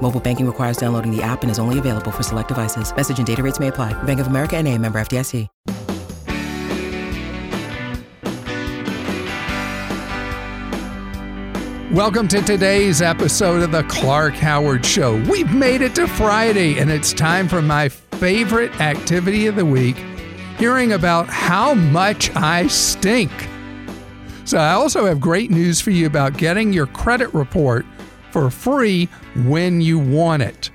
Mobile 0.00 0.20
banking 0.20 0.46
requires 0.46 0.78
downloading 0.78 1.14
the 1.14 1.22
app 1.22 1.42
and 1.42 1.50
is 1.50 1.58
only 1.58 1.78
available 1.78 2.10
for 2.10 2.22
select 2.22 2.48
devices. 2.48 2.94
Message 2.94 3.18
and 3.18 3.26
data 3.26 3.42
rates 3.42 3.60
may 3.60 3.68
apply. 3.68 3.92
Bank 4.04 4.20
of 4.20 4.28
America 4.28 4.56
and 4.56 4.66
a 4.66 4.78
member 4.78 4.98
FDIC. 4.98 5.46
Welcome 11.92 12.28
to 12.28 12.42
today's 12.42 13.00
episode 13.02 13.62
of 13.62 13.72
the 13.72 13.82
Clark 13.84 14.34
Howard 14.34 14.84
Show. 14.84 15.16
We've 15.24 15.50
made 15.52 15.80
it 15.80 15.94
to 15.94 16.06
Friday, 16.06 16.78
and 16.78 16.90
it's 16.90 17.14
time 17.14 17.48
for 17.48 17.62
my 17.62 17.88
favorite 17.88 18.78
activity 18.78 19.46
of 19.46 19.56
the 19.56 19.64
week 19.64 19.96
hearing 20.58 20.92
about 20.92 21.28
how 21.28 21.74
much 21.74 22.30
I 22.36 22.66
stink. 22.66 23.32
So, 24.44 24.58
I 24.58 24.72
also 24.72 25.06
have 25.06 25.18
great 25.18 25.50
news 25.50 25.80
for 25.80 25.90
you 25.90 26.06
about 26.06 26.36
getting 26.36 26.72
your 26.72 26.86
credit 26.86 27.32
report 27.32 27.86
for 28.30 28.50
free 28.50 29.06
when 29.44 29.80
you 29.80 29.98
want 29.98 30.42
it. 30.42 30.70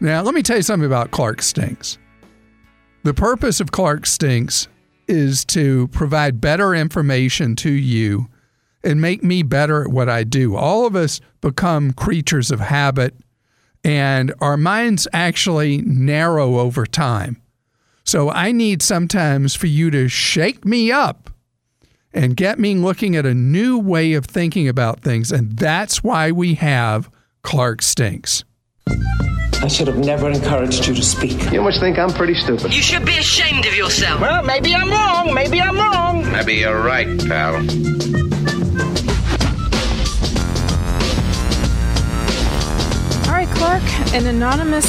Now, 0.00 0.22
let 0.22 0.34
me 0.34 0.42
tell 0.42 0.56
you 0.56 0.62
something 0.62 0.86
about 0.86 1.10
Clark 1.10 1.42
Stinks. 1.42 1.98
The 3.02 3.14
purpose 3.14 3.60
of 3.60 3.72
Clark 3.72 4.04
Stinks 4.06 4.68
is 5.08 5.44
to 5.46 5.88
provide 5.88 6.40
better 6.40 6.74
information 6.74 7.56
to 7.56 7.70
you 7.70 8.28
and 8.82 9.00
make 9.00 9.22
me 9.22 9.42
better 9.42 9.82
at 9.82 9.90
what 9.90 10.08
I 10.08 10.24
do. 10.24 10.56
All 10.56 10.86
of 10.86 10.94
us 10.94 11.20
become 11.40 11.92
creatures 11.92 12.50
of 12.50 12.60
habit, 12.60 13.14
and 13.82 14.34
our 14.40 14.56
minds 14.56 15.08
actually 15.12 15.78
narrow 15.78 16.58
over 16.58 16.86
time. 16.86 17.40
So 18.04 18.30
I 18.30 18.52
need 18.52 18.82
sometimes 18.82 19.54
for 19.54 19.66
you 19.66 19.90
to 19.90 20.08
shake 20.08 20.64
me 20.64 20.92
up 20.92 21.30
and 22.12 22.36
get 22.36 22.58
me 22.58 22.74
looking 22.74 23.16
at 23.16 23.26
a 23.26 23.34
new 23.34 23.78
way 23.78 24.14
of 24.14 24.24
thinking 24.24 24.68
about 24.68 25.00
things. 25.00 25.30
And 25.32 25.56
that's 25.56 26.02
why 26.02 26.30
we 26.30 26.54
have 26.54 27.10
Clark 27.42 27.82
Stinks. 27.82 28.44
I 29.62 29.68
should 29.68 29.86
have 29.88 29.98
never 29.98 30.30
encouraged 30.30 30.86
you 30.86 30.94
to 30.94 31.02
speak. 31.02 31.50
You 31.50 31.62
must 31.62 31.80
think 31.80 31.98
I'm 31.98 32.10
pretty 32.10 32.34
stupid. 32.34 32.72
You 32.74 32.82
should 32.82 33.04
be 33.04 33.18
ashamed 33.18 33.66
of 33.66 33.74
yourself. 33.74 34.20
Well, 34.20 34.42
maybe 34.44 34.74
I'm 34.74 34.90
wrong. 34.90 35.34
Maybe 35.34 35.60
I'm 35.60 35.76
wrong. 35.76 36.30
Maybe 36.30 36.54
you're 36.56 36.82
right, 36.82 37.06
pal. 37.26 37.56
All 43.24 43.32
right, 43.32 43.48
Clark, 43.56 43.82
an 44.14 44.26
anonymous 44.26 44.86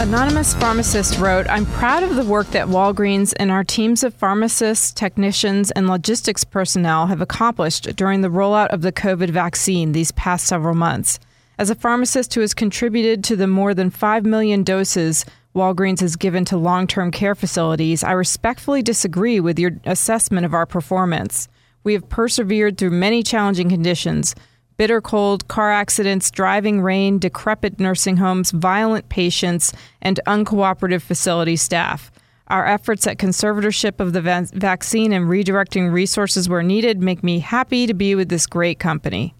anonymous 0.00 0.54
pharmacist 0.54 1.18
wrote, 1.18 1.46
"I'm 1.48 1.66
proud 1.66 2.02
of 2.02 2.16
the 2.16 2.24
work 2.24 2.50
that 2.50 2.68
Walgreens 2.68 3.32
and 3.38 3.50
our 3.50 3.64
teams 3.64 4.04
of 4.04 4.14
pharmacists, 4.14 4.92
technicians, 4.92 5.70
and 5.70 5.88
logistics 5.88 6.44
personnel 6.44 7.06
have 7.06 7.20
accomplished 7.20 7.96
during 7.96 8.20
the 8.20 8.28
rollout 8.28 8.68
of 8.68 8.82
the 8.82 8.92
COVID 8.92 9.30
vaccine 9.30 9.92
these 9.92 10.12
past 10.12 10.46
several 10.46 10.74
months. 10.74 11.18
As 11.58 11.70
a 11.70 11.74
pharmacist 11.74 12.34
who 12.34 12.42
has 12.42 12.52
contributed 12.52 13.24
to 13.24 13.36
the 13.36 13.46
more 13.46 13.72
than 13.72 13.90
5 13.90 14.24
million 14.24 14.62
doses 14.62 15.24
Walgreens 15.54 16.00
has 16.00 16.16
given 16.16 16.44
to 16.44 16.58
long-term 16.58 17.10
care 17.10 17.34
facilities, 17.34 18.04
I 18.04 18.12
respectfully 18.12 18.82
disagree 18.82 19.40
with 19.40 19.58
your 19.58 19.72
assessment 19.86 20.44
of 20.44 20.52
our 20.52 20.66
performance. 20.66 21.48
We 21.82 21.94
have 21.94 22.10
persevered 22.10 22.76
through 22.76 22.90
many 22.90 23.22
challenging 23.22 23.70
conditions." 23.70 24.34
Bitter 24.76 25.00
cold, 25.00 25.48
car 25.48 25.70
accidents, 25.70 26.30
driving 26.30 26.80
rain, 26.80 27.18
decrepit 27.18 27.80
nursing 27.80 28.18
homes, 28.18 28.50
violent 28.50 29.08
patients, 29.08 29.72
and 30.02 30.20
uncooperative 30.26 31.02
facility 31.02 31.56
staff. 31.56 32.10
Our 32.48 32.66
efforts 32.66 33.06
at 33.06 33.18
conservatorship 33.18 33.98
of 33.98 34.12
the 34.12 34.20
va- 34.20 34.48
vaccine 34.52 35.12
and 35.12 35.26
redirecting 35.26 35.92
resources 35.92 36.48
where 36.48 36.62
needed 36.62 37.00
make 37.00 37.24
me 37.24 37.40
happy 37.40 37.86
to 37.86 37.94
be 37.94 38.14
with 38.14 38.28
this 38.28 38.46
great 38.46 38.78
company. 38.78 39.34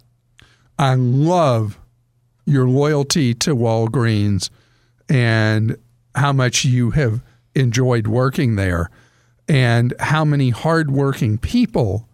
I 0.79 0.95
love 0.95 1.79
your 2.45 2.69
loyalty 2.69 3.35
to 3.35 3.55
Walgreens 3.55 4.51
and 5.09 5.77
how 6.15 6.33
much 6.33 6.65
you 6.65 6.91
have 6.91 7.23
enjoyed 7.55 8.07
working 8.07 8.57
there 8.57 8.91
and 9.49 9.95
how 10.01 10.25
many 10.25 10.51
hardworking 10.51 11.39
people 11.39 12.09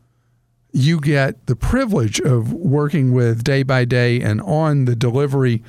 you 0.72 1.00
get 1.00 1.46
the 1.46 1.56
privilege 1.56 2.20
of 2.20 2.52
working 2.52 3.12
with 3.12 3.44
day 3.44 3.62
by 3.62 3.84
day 3.84 4.20
and 4.20 4.40
on 4.40 4.86
the 4.86 4.96
delivery 4.96 5.62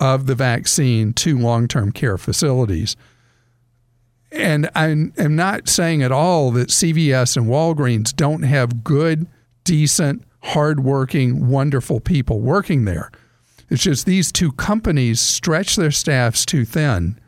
of 0.00 0.26
the 0.26 0.34
vaccine 0.34 1.12
to 1.12 1.38
long 1.38 1.68
term 1.68 1.92
care 1.92 2.18
facilities. 2.18 2.96
And 4.30 4.68
I 4.74 4.88
am 4.88 5.36
not 5.36 5.68
saying 5.68 6.02
at 6.02 6.12
all 6.12 6.50
that 6.52 6.68
CVS 6.68 7.36
and 7.36 7.46
Walgreens 7.46 8.14
don't 8.14 8.42
have 8.42 8.84
good, 8.84 9.26
decent, 9.64 10.22
hardworking, 10.42 11.48
wonderful 11.48 12.00
people 12.00 12.40
working 12.40 12.84
there. 12.84 13.10
It's 13.70 13.82
just 13.82 14.06
these 14.06 14.30
two 14.32 14.52
companies 14.52 15.20
stretch 15.20 15.76
their 15.76 15.90
staffs 15.90 16.44
too 16.44 16.64
thin. 16.64 17.18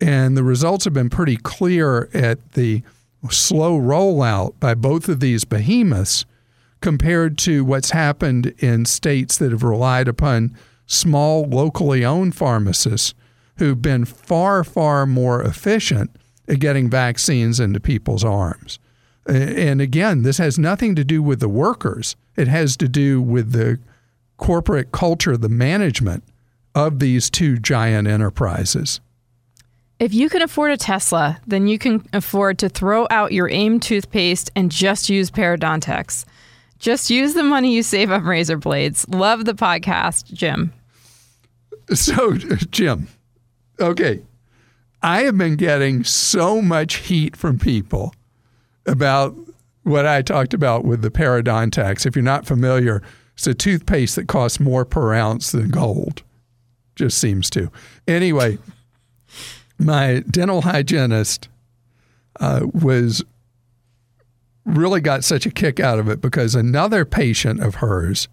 And 0.00 0.36
the 0.36 0.44
results 0.44 0.84
have 0.84 0.92
been 0.92 1.10
pretty 1.10 1.36
clear 1.38 2.10
at 2.12 2.52
the 2.52 2.82
slow 3.30 3.78
rollout 3.78 4.60
by 4.60 4.74
both 4.74 5.08
of 5.08 5.20
these 5.20 5.44
behemoths 5.44 6.26
compared 6.80 7.38
to 7.38 7.64
what's 7.64 7.90
happened 7.90 8.46
in 8.58 8.84
states 8.84 9.38
that 9.38 9.52
have 9.52 9.62
relied 9.62 10.08
upon 10.08 10.56
small, 10.86 11.44
locally 11.44 12.04
owned 12.04 12.34
pharmacists 12.34 13.14
who've 13.56 13.82
been 13.82 14.04
far, 14.04 14.62
far 14.62 15.06
more 15.06 15.42
efficient 15.42 16.14
at 16.48 16.60
getting 16.60 16.88
vaccines 16.88 17.58
into 17.58 17.80
people's 17.80 18.24
arms. 18.24 18.78
And 19.26 19.80
again, 19.80 20.22
this 20.22 20.38
has 20.38 20.58
nothing 20.58 20.94
to 20.94 21.04
do 21.04 21.22
with 21.22 21.40
the 21.40 21.48
workers, 21.48 22.14
it 22.36 22.48
has 22.48 22.76
to 22.76 22.88
do 22.88 23.20
with 23.20 23.52
the 23.52 23.80
corporate 24.36 24.92
culture, 24.92 25.36
the 25.36 25.48
management 25.48 26.22
of 26.74 26.98
these 26.98 27.30
two 27.30 27.58
giant 27.58 28.06
enterprises. 28.06 29.00
If 29.98 30.12
you 30.12 30.28
can 30.28 30.42
afford 30.42 30.72
a 30.72 30.76
Tesla, 30.76 31.40
then 31.46 31.66
you 31.66 31.78
can 31.78 32.06
afford 32.12 32.58
to 32.58 32.68
throw 32.68 33.06
out 33.10 33.32
your 33.32 33.48
AIM 33.48 33.80
toothpaste 33.80 34.50
and 34.54 34.70
just 34.70 35.08
use 35.08 35.30
Parodontax. 35.30 36.26
Just 36.78 37.10
use 37.10 37.34
the 37.34 37.42
money 37.42 37.74
you 37.74 37.82
save 37.82 38.10
on 38.10 38.24
razor 38.24 38.56
blades. 38.56 39.08
Love 39.08 39.44
the 39.44 39.54
podcast, 39.54 40.32
Jim. 40.32 40.72
So, 41.94 42.34
Jim, 42.34 43.08
okay, 43.80 44.22
I 45.02 45.22
have 45.22 45.38
been 45.38 45.56
getting 45.56 46.04
so 46.04 46.60
much 46.60 46.96
heat 46.96 47.36
from 47.36 47.58
people 47.58 48.14
about 48.86 49.36
what 49.84 50.06
I 50.06 50.22
talked 50.22 50.52
about 50.52 50.84
with 50.84 51.02
the 51.02 51.10
Parodontax. 51.10 52.06
If 52.06 52.16
you're 52.16 52.24
not 52.24 52.44
familiar, 52.46 53.02
it's 53.34 53.46
a 53.46 53.54
toothpaste 53.54 54.16
that 54.16 54.26
costs 54.26 54.58
more 54.58 54.84
per 54.84 55.14
ounce 55.14 55.52
than 55.52 55.70
gold. 55.70 56.22
Just 56.96 57.18
seems 57.18 57.50
to. 57.50 57.70
Anyway, 58.08 58.58
my 59.78 60.24
dental 60.30 60.62
hygienist 60.62 61.48
uh, 62.40 62.66
was 62.72 63.22
really 64.66 65.00
got 65.00 65.24
such 65.24 65.46
a 65.46 65.50
kick 65.50 65.80
out 65.80 65.98
of 65.98 66.08
it 66.08 66.20
because 66.20 66.54
another 66.54 67.04
patient 67.04 67.62
of 67.62 67.76
hers, 67.76 68.28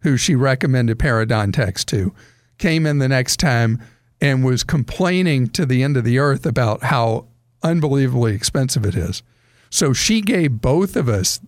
who 0.00 0.16
she 0.16 0.34
recommended 0.34 0.98
Parodontax 0.98 1.84
to, 1.86 2.12
came 2.58 2.86
in 2.86 2.98
the 2.98 3.08
next 3.08 3.38
time 3.38 3.80
and 4.20 4.44
was 4.44 4.64
complaining 4.64 5.48
to 5.48 5.66
the 5.66 5.82
end 5.82 5.96
of 5.96 6.04
the 6.04 6.18
earth 6.18 6.46
about 6.46 6.84
how 6.84 7.26
unbelievably 7.62 8.34
expensive 8.34 8.84
it 8.86 8.94
is. 8.94 9.22
So 9.70 9.92
she 9.92 10.20
gave 10.20 10.60
both 10.60 10.96
of 10.96 11.08
us 11.08 11.40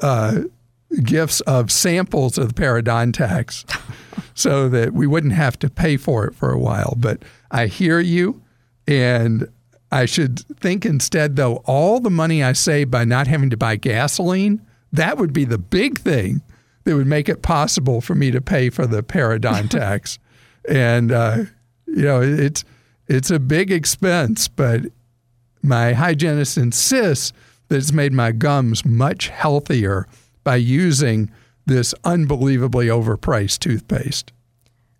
uh, 0.00 0.42
gifts 1.02 1.40
of 1.42 1.70
samples 1.70 2.38
of 2.38 2.54
the 2.54 2.54
Parodontax 2.54 3.64
so 4.34 4.68
that 4.68 4.92
we 4.92 5.06
wouldn't 5.06 5.32
have 5.34 5.58
to 5.58 5.70
pay 5.70 5.96
for 5.96 6.24
it 6.24 6.34
for 6.34 6.50
a 6.50 6.58
while. 6.58 6.94
But 6.96 7.22
I 7.50 7.66
hear 7.66 8.00
you, 8.00 8.42
and 8.86 9.48
I 9.94 10.06
should 10.06 10.40
think 10.58 10.84
instead, 10.84 11.36
though, 11.36 11.62
all 11.66 12.00
the 12.00 12.10
money 12.10 12.42
I 12.42 12.52
save 12.52 12.90
by 12.90 13.04
not 13.04 13.28
having 13.28 13.48
to 13.50 13.56
buy 13.56 13.76
gasoline, 13.76 14.60
that 14.92 15.18
would 15.18 15.32
be 15.32 15.44
the 15.44 15.56
big 15.56 16.00
thing 16.00 16.42
that 16.82 16.96
would 16.96 17.06
make 17.06 17.28
it 17.28 17.42
possible 17.42 18.00
for 18.00 18.16
me 18.16 18.32
to 18.32 18.40
pay 18.40 18.70
for 18.70 18.88
the 18.88 19.04
paradigm 19.04 19.68
Parodontax. 19.68 20.18
and, 20.68 21.12
uh, 21.12 21.44
you 21.86 22.02
know, 22.02 22.20
it's, 22.20 22.64
it's 23.06 23.30
a 23.30 23.38
big 23.38 23.70
expense, 23.70 24.48
but 24.48 24.82
my 25.62 25.92
hygienist 25.92 26.58
insists 26.58 27.32
that 27.68 27.76
it's 27.76 27.92
made 27.92 28.12
my 28.12 28.32
gums 28.32 28.84
much 28.84 29.28
healthier 29.28 30.08
by 30.42 30.56
using 30.56 31.30
this 31.66 31.94
unbelievably 32.02 32.88
overpriced 32.88 33.60
toothpaste. 33.60 34.32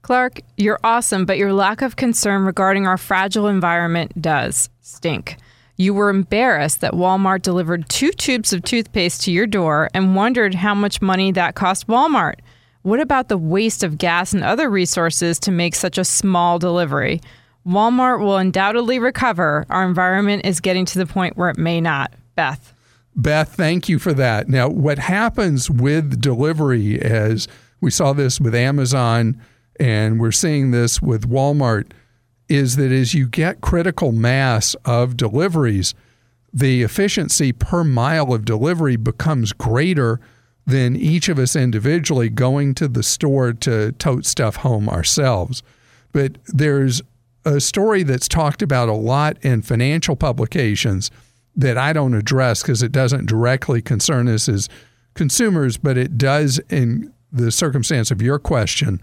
Clark, 0.05 0.43
you're 0.59 0.79
awesome, 0.85 1.25
but 1.25 1.39
your 1.39 1.55
lack 1.55 1.81
of 1.81 1.97
concern 1.97 2.45
regarding 2.45 2.87
our 2.87 2.99
fragile 2.99 3.49
environment 3.49 4.21
does 4.21 4.69
stink. 4.83 5.39
You 5.79 5.95
were 5.95 6.11
embarrassed 6.11 6.83
that 6.83 6.93
Walmart 6.93 7.41
delivered 7.41 7.89
two 7.89 8.11
tubes 8.11 8.53
of 8.53 8.63
toothpaste 8.63 9.23
to 9.23 9.33
your 9.33 9.47
door 9.47 9.89
and 9.95 10.15
wondered 10.15 10.57
how 10.57 10.75
much 10.75 11.01
money 11.01 11.33
that 11.33 11.55
cost 11.55 11.87
Walmart. 11.87 12.35
What 12.83 13.01
about 13.01 13.31
the 13.31 13.39
waste 13.39 13.83
of 13.83 13.97
gas 13.97 14.35
and 14.35 14.45
other 14.45 14.69
resources 14.69 15.39
to 15.39 15.51
make 15.51 15.75
such 15.75 15.97
a 15.97 16.05
small 16.05 16.59
delivery? 16.59 17.23
Walmart 17.67 18.21
will 18.21 18.37
undoubtedly 18.37 18.99
recover. 18.99 19.65
Our 19.71 19.87
environment 19.87 20.45
is 20.45 20.61
getting 20.61 20.85
to 20.85 20.99
the 20.99 21.07
point 21.07 21.39
where 21.39 21.49
it 21.49 21.57
may 21.57 21.81
not. 21.81 22.13
Beth. 22.35 22.75
Beth, 23.17 23.55
thank 23.55 23.89
you 23.89 23.99
for 23.99 24.13
that. 24.13 24.51
Now, 24.51 24.69
what 24.69 24.99
happens 24.99 25.71
with 25.71 26.21
delivery, 26.21 27.01
as 27.01 27.49
we 27.81 27.91
saw 27.91 28.13
this 28.13 28.39
with 28.39 28.55
Amazon 28.55 29.41
and 29.79 30.21
we're 30.21 30.33
seeing 30.33 30.71
this 30.71 31.03
with 31.03 31.29
Walmart, 31.29 31.91
is 32.49 32.77
that 32.77 32.93
as 32.93 33.15
you 33.15 33.27
get 33.27 33.61
critical 33.61 34.13
mass 34.13 34.75
of 34.85 35.17
deliveries, 35.17 35.95
the 36.53 36.83
efficiency 36.83 37.53
per 37.53 37.83
mile 37.83 38.33
of 38.33 38.45
delivery 38.45 38.97
becomes 38.97 39.53
greater 39.53 40.21
than 40.67 40.97
each 40.97 41.29
of 41.29 41.39
us 41.39 41.57
individually 41.57 42.29
going 42.29 42.75
to 42.75 42.89
the 42.89 43.03
store 43.03 43.53
to 43.53 43.93
tote 43.93 44.25
stuff 44.25 44.57
home 44.57 44.89
ourselves. 44.89 45.63
But 46.13 46.39
there's 46.47 47.03
a 47.45 47.61
story 47.61 48.03
that's 48.03 48.29
talked 48.29 48.63
about 48.63 48.89
a 48.89 48.95
lot 48.95 49.37
in 49.43 49.63
financial 49.63 50.17
publications 50.17 51.11
that 51.57 51.77
I 51.77 51.93
don't 51.93 52.15
address 52.15 52.63
because 52.63 52.83
it 52.83 52.93
doesn't 52.93 53.27
directly 53.27 53.83
concern 53.83 54.29
us 54.29 54.49
as 54.49 54.69
consumers, 55.15 55.77
but 55.77 55.99
it 55.99 56.17
does 56.17 56.59
in 56.71 57.13
the 57.31 57.51
circumstance 57.51 58.11
of 58.11 58.23
your 58.23 58.39
question. 58.39 59.01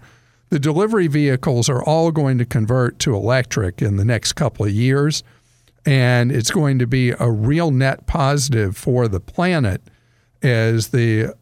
The 0.52 0.58
delivery 0.58 1.06
vehicles 1.06 1.70
are 1.70 1.82
all 1.82 2.12
going 2.12 2.36
to 2.36 2.44
convert 2.44 2.98
to 2.98 3.16
electric 3.16 3.80
in 3.80 3.96
the 3.96 4.04
next 4.04 4.34
couple 4.34 4.66
of 4.66 4.70
years, 4.70 5.22
and 5.86 6.30
it's 6.30 6.50
going 6.50 6.78
to 6.78 6.86
be 6.86 7.12
a 7.12 7.30
real 7.30 7.70
net 7.70 8.06
positive 8.06 8.76
for 8.76 9.08
the 9.08 9.18
planet 9.18 9.80
as 10.42 10.88
the 10.88 11.34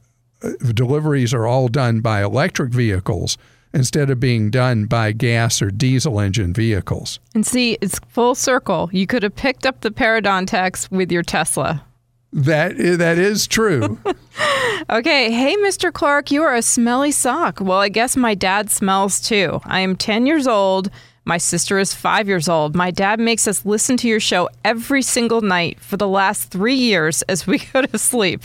uh, 0.44 0.50
deliveries 0.72 1.34
are 1.34 1.44
all 1.44 1.66
done 1.66 1.98
by 1.98 2.22
electric 2.22 2.70
vehicles 2.72 3.36
instead 3.74 4.10
of 4.10 4.20
being 4.20 4.48
done 4.48 4.84
by 4.84 5.10
gas 5.10 5.60
or 5.60 5.72
diesel 5.72 6.20
engine 6.20 6.54
vehicles. 6.54 7.18
And 7.34 7.44
see, 7.44 7.78
it's 7.80 7.98
full 8.10 8.36
circle. 8.36 8.90
You 8.92 9.08
could 9.08 9.24
have 9.24 9.34
picked 9.34 9.66
up 9.66 9.80
the 9.80 9.90
Parodontax 9.90 10.88
with 10.88 11.10
your 11.10 11.24
Tesla. 11.24 11.84
That 12.32 12.76
that 12.76 13.18
is 13.18 13.46
true. 13.46 13.98
okay, 14.90 15.32
hey 15.32 15.56
Mr. 15.56 15.92
Clark, 15.92 16.30
you 16.30 16.42
are 16.42 16.54
a 16.54 16.62
smelly 16.62 17.10
sock. 17.10 17.60
Well, 17.60 17.78
I 17.78 17.88
guess 17.88 18.16
my 18.16 18.34
dad 18.34 18.70
smells 18.70 19.20
too. 19.20 19.60
I 19.64 19.80
am 19.80 19.96
10 19.96 20.26
years 20.26 20.46
old. 20.46 20.90
My 21.24 21.38
sister 21.38 21.78
is 21.78 21.92
5 21.92 22.28
years 22.28 22.48
old. 22.48 22.74
My 22.74 22.90
dad 22.90 23.20
makes 23.20 23.46
us 23.48 23.66
listen 23.66 23.96
to 23.98 24.08
your 24.08 24.20
show 24.20 24.48
every 24.64 25.02
single 25.02 25.40
night 25.40 25.80
for 25.80 25.96
the 25.96 26.08
last 26.08 26.50
3 26.50 26.74
years 26.74 27.22
as 27.22 27.46
we 27.46 27.58
go 27.72 27.82
to 27.82 27.98
sleep. 27.98 28.42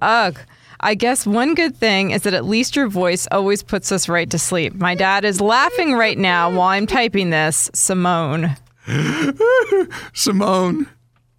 Ugh. 0.00 0.38
I 0.80 0.94
guess 0.94 1.26
one 1.26 1.54
good 1.54 1.76
thing 1.76 2.10
is 2.10 2.22
that 2.22 2.34
at 2.34 2.44
least 2.44 2.76
your 2.76 2.88
voice 2.88 3.26
always 3.32 3.62
puts 3.62 3.90
us 3.90 4.08
right 4.08 4.28
to 4.30 4.38
sleep. 4.38 4.74
My 4.74 4.94
dad 4.94 5.24
is 5.24 5.40
laughing 5.40 5.94
right 5.94 6.18
now 6.18 6.50
while 6.50 6.68
I'm 6.68 6.86
typing 6.86 7.30
this. 7.30 7.70
Simone. 7.72 8.54
Simone, 10.12 10.86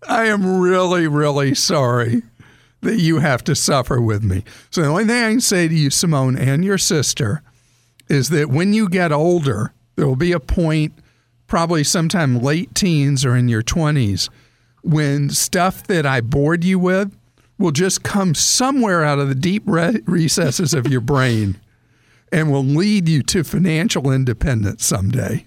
I 0.08 0.26
am 0.26 0.60
really, 0.60 1.08
really 1.08 1.56
sorry 1.56 2.24
that 2.82 3.00
you 3.00 3.20
have 3.20 3.44
to 3.46 3.56
suffer 3.56 4.00
with 4.00 4.24
me. 4.24 4.44
So 4.70 4.82
the 4.82 4.88
only 4.88 5.06
thing 5.06 5.24
I 5.24 5.32
can 5.32 5.42
say 5.42 5.68
to 5.68 5.74
you, 5.74 5.90
Simone, 5.90 6.38
and 6.38 6.64
your 6.64 6.78
sister, 6.78 7.42
is 8.08 8.30
that 8.30 8.50
when 8.50 8.74
you 8.74 8.88
get 8.88 9.12
older, 9.12 9.74
there 9.96 10.08
will 10.08 10.16
be 10.16 10.32
a 10.32 10.40
point, 10.40 10.94
probably 11.48 11.84
sometime 11.84 12.40
late 12.40 12.76
teens 12.76 13.26
or 13.26 13.36
in 13.36 13.48
your 13.48 13.64
20s, 13.64 14.30
when 14.84 15.30
stuff 15.30 15.84
that 15.88 16.06
I 16.06 16.22
bored 16.22 16.64
you 16.64 16.78
with 16.78 17.16
will 17.58 17.72
just 17.72 18.04
come 18.04 18.36
somewhere 18.36 19.04
out 19.04 19.20
of 19.20 19.30
the 19.30 19.36
deep 19.36 19.64
re- 19.66 20.02
recesses 20.06 20.74
of 20.74 20.88
your 20.88 21.02
brain 21.02 21.60
and 22.32 22.52
will 22.52 22.64
lead 22.64 23.08
you 23.08 23.24
to 23.24 23.44
financial 23.44 24.12
independence 24.12 24.86
someday. 24.86 25.46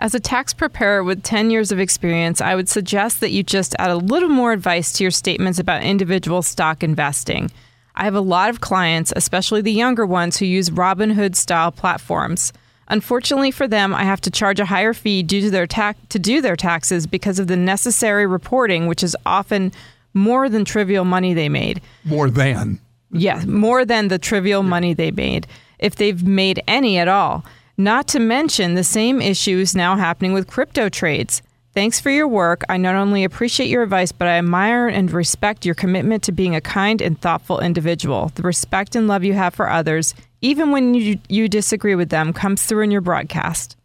As 0.00 0.14
a 0.14 0.20
tax 0.20 0.54
preparer 0.54 1.02
with 1.02 1.24
10 1.24 1.50
years 1.50 1.72
of 1.72 1.80
experience, 1.80 2.40
I 2.40 2.54
would 2.54 2.68
suggest 2.68 3.18
that 3.20 3.32
you 3.32 3.42
just 3.42 3.74
add 3.80 3.90
a 3.90 3.96
little 3.96 4.28
more 4.28 4.52
advice 4.52 4.92
to 4.92 5.04
your 5.04 5.10
statements 5.10 5.58
about 5.58 5.82
individual 5.82 6.42
stock 6.42 6.84
investing. 6.84 7.50
I 7.96 8.04
have 8.04 8.14
a 8.14 8.20
lot 8.20 8.48
of 8.48 8.60
clients, 8.60 9.12
especially 9.16 9.60
the 9.60 9.72
younger 9.72 10.06
ones, 10.06 10.36
who 10.36 10.46
use 10.46 10.70
Robinhood 10.70 11.34
style 11.34 11.72
platforms. 11.72 12.52
Unfortunately 12.86 13.50
for 13.50 13.66
them, 13.66 13.92
I 13.92 14.04
have 14.04 14.20
to 14.20 14.30
charge 14.30 14.60
a 14.60 14.64
higher 14.66 14.94
fee 14.94 15.24
due 15.24 15.40
to 15.40 15.50
their 15.50 15.66
ta- 15.66 15.94
to 16.10 16.18
do 16.20 16.40
their 16.40 16.54
taxes 16.54 17.08
because 17.08 17.40
of 17.40 17.48
the 17.48 17.56
necessary 17.56 18.24
reporting, 18.24 18.86
which 18.86 19.02
is 19.02 19.16
often 19.26 19.72
more 20.14 20.48
than 20.48 20.64
trivial 20.64 21.04
money 21.04 21.34
they 21.34 21.48
made. 21.48 21.80
More 22.04 22.30
than. 22.30 22.78
Yeah, 23.10 23.44
more 23.46 23.84
than 23.84 24.08
the 24.08 24.18
trivial 24.18 24.62
money 24.62 24.94
they 24.94 25.10
made, 25.10 25.48
if 25.80 25.96
they've 25.96 26.22
made 26.22 26.62
any 26.68 26.98
at 26.98 27.08
all. 27.08 27.44
Not 27.80 28.08
to 28.08 28.18
mention 28.18 28.74
the 28.74 28.82
same 28.82 29.22
issue 29.22 29.58
is 29.58 29.76
now 29.76 29.96
happening 29.96 30.32
with 30.32 30.48
crypto 30.48 30.88
trades. 30.88 31.42
Thanks 31.74 32.00
for 32.00 32.10
your 32.10 32.26
work. 32.26 32.64
I 32.68 32.76
not 32.76 32.96
only 32.96 33.22
appreciate 33.22 33.68
your 33.68 33.84
advice, 33.84 34.10
but 34.10 34.26
I 34.26 34.38
admire 34.38 34.88
and 34.88 35.12
respect 35.12 35.64
your 35.64 35.76
commitment 35.76 36.24
to 36.24 36.32
being 36.32 36.56
a 36.56 36.60
kind 36.60 37.00
and 37.00 37.20
thoughtful 37.20 37.60
individual. 37.60 38.32
The 38.34 38.42
respect 38.42 38.96
and 38.96 39.06
love 39.06 39.22
you 39.22 39.34
have 39.34 39.54
for 39.54 39.70
others, 39.70 40.12
even 40.40 40.72
when 40.72 40.94
you, 40.94 41.20
you 41.28 41.48
disagree 41.48 41.94
with 41.94 42.08
them, 42.08 42.32
comes 42.32 42.64
through 42.64 42.82
in 42.82 42.90
your 42.90 43.00
broadcast. 43.00 43.76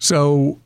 So, 0.00 0.58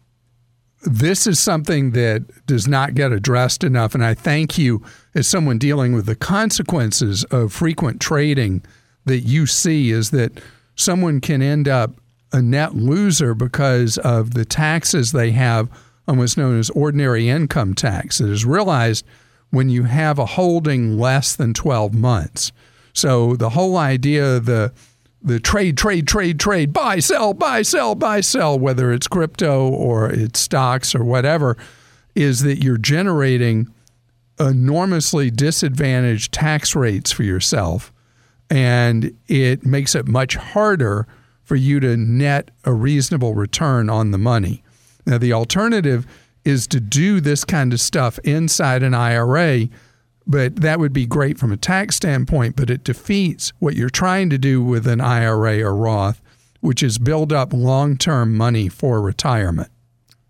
this 0.85 1.27
is 1.27 1.39
something 1.39 1.91
that 1.91 2.47
does 2.47 2.67
not 2.67 2.95
get 2.95 3.13
addressed 3.13 3.63
enough. 3.63 3.95
And 3.95 4.03
I 4.03 4.15
thank 4.15 4.57
you, 4.57 4.83
as 5.15 5.27
someone 5.27 5.59
dealing 5.59 5.93
with 5.93 6.07
the 6.07 6.15
consequences 6.15 7.25
of 7.25 7.53
frequent 7.53 8.01
trading, 8.01 8.63
that 9.05 9.21
you 9.21 9.45
see 9.45 9.91
is 9.91 10.13
that 10.13 10.41
someone 10.79 11.21
can 11.21 11.43
end 11.43 11.69
up 11.69 12.01
a 12.33 12.41
net 12.41 12.75
loser 12.75 13.35
because 13.35 13.99
of 13.99 14.33
the 14.33 14.45
taxes 14.45 15.13
they 15.13 15.33
have 15.33 15.69
on 16.07 16.19
what's 16.19 16.37
known 16.37 16.59
as 16.59 16.71
ordinary 16.71 17.29
income 17.29 17.75
tax. 17.75 18.21
It 18.21 18.31
is 18.31 18.45
realized 18.45 19.05
when 19.51 19.69
you 19.69 19.85
have 19.85 20.19
a 20.19 20.27
holding 20.27 20.99
less 20.99 21.37
than 21.37 21.53
12 21.53 21.95
months. 21.95 22.53
So 22.95 23.37
the 23.37 23.51
whole 23.51 23.77
idea, 23.77 24.41
the 24.41 24.73
the 25.21 25.41
trade, 25.41 25.77
trade, 25.77 26.07
trade, 26.07 26.39
trade, 26.39 26.73
buy, 26.73 27.01
sell, 27.01 27.35
buy, 27.35 27.63
sell, 27.63 27.97
buy, 27.97 28.21
sell, 28.21 28.57
whether 28.57 28.93
it's 28.93 29.09
crypto 29.09 29.69
or 29.69 30.09
it's 30.09 30.39
stocks 30.39 30.95
or 30.95 31.03
whatever, 31.03 31.57
is 32.15 32.43
that 32.43 32.63
you're 32.63 32.79
generating 32.79 33.67
enormously 34.39 35.29
disadvantaged 35.29 36.33
tax 36.33 36.77
rates 36.77 37.11
for 37.11 37.25
yourself. 37.25 37.93
And 38.51 39.17
it 39.27 39.67
makes 39.67 39.95
it 39.95 40.09
much 40.09 40.37
harder 40.37 41.07
for 41.43 41.57
you 41.57 41.81
to 41.81 41.97
net 41.97 42.51
a 42.65 42.73
reasonable 42.73 43.35
return 43.35 43.91
on 43.91 44.11
the 44.11 44.19
money. 44.19 44.63
Now, 45.07 45.19
the 45.19 45.33
alternative 45.33 46.07
is 46.45 46.67
to 46.69 46.81
do 46.81 47.21
this 47.21 47.45
kind 47.45 47.73
of 47.73 47.81
stuff 47.81 48.19
inside 48.21 48.83
an 48.83 48.95
IRA 48.95 49.69
but 50.29 50.57
that 50.57 50.79
would 50.79 50.93
be 50.93 51.07
great 51.07 51.39
from 51.39 51.53
a 51.53 51.57
tax 51.57 51.97
standpoint, 51.97 52.55
but 52.55 52.69
it 52.69 52.85
defeats 52.85 53.51
what 53.61 53.75
you're 53.75 53.89
trying 53.89 54.29
to 54.29 54.37
do 54.37 54.63
with 54.63 54.87
an 54.87 55.01
IRA 55.01 55.63
or 55.63 55.75
Roth, 55.75 56.21
which 56.61 56.83
is 56.83 56.99
build 56.99 57.33
up 57.33 57.55
long 57.55 57.97
term 57.97 58.37
money 58.37 58.69
for 58.69 59.01
retirement. 59.01 59.71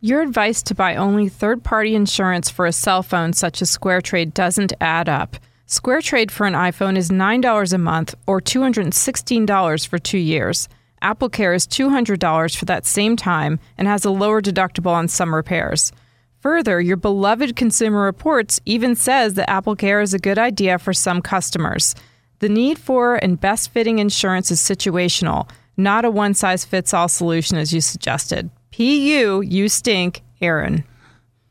Your 0.01 0.23
advice 0.23 0.63
to 0.63 0.77
buy 0.77 0.95
only 0.95 1.29
third 1.29 1.65
party 1.65 1.97
insurance 1.97 2.49
for 2.49 2.65
a 2.65 2.73
cell 2.73 3.03
phone 3.03 3.33
such 3.33 3.61
as 3.61 3.77
SquareTrade 3.77 4.33
doesn't 4.33 4.73
add 4.81 5.09
up. 5.09 5.37
SquareTrade 5.69 6.31
for 6.31 6.47
an 6.47 6.55
iPhone 6.55 6.97
is 6.97 7.11
$9 7.11 7.73
a 7.75 7.77
month 7.77 8.15
or 8.27 8.41
$216 8.41 9.87
for 9.87 9.99
two 9.99 10.17
years. 10.17 10.67
AppleCare 11.03 11.55
is 11.55 11.67
$200 11.67 12.57
for 12.57 12.65
that 12.65 12.87
same 12.87 13.17
time 13.17 13.61
and 13.77 13.87
has 13.87 14.07
a 14.07 14.11
lower 14.11 14.41
deductible 14.41 14.93
on 14.93 15.09
some 15.09 15.35
repairs. 15.35 15.93
Further, 16.41 16.81
your 16.81 16.97
beloved 16.97 17.55
Consumer 17.55 18.01
Reports 18.01 18.59
even 18.65 18.95
says 18.95 19.35
that 19.35 19.51
Apple 19.51 19.77
Care 19.77 20.01
is 20.01 20.15
a 20.15 20.19
good 20.19 20.39
idea 20.39 20.79
for 20.79 20.95
some 20.95 21.21
customers. 21.21 21.95
The 22.39 22.49
need 22.49 22.79
for 22.79 23.17
and 23.17 23.39
best 23.39 23.71
fitting 23.71 23.99
insurance 23.99 24.51
is 24.51 24.61
situational, 24.61 25.51
not 25.77 26.07
a 26.07 26.11
one 26.11 26.33
size 26.33 26.65
fits 26.65 26.95
all 26.95 27.09
solution 27.09 27.59
as 27.59 27.75
you 27.75 27.83
suggested. 27.83 28.49
PU, 28.73 29.43
you 29.43 29.69
stink, 29.69 30.23
Aaron. 30.41 30.85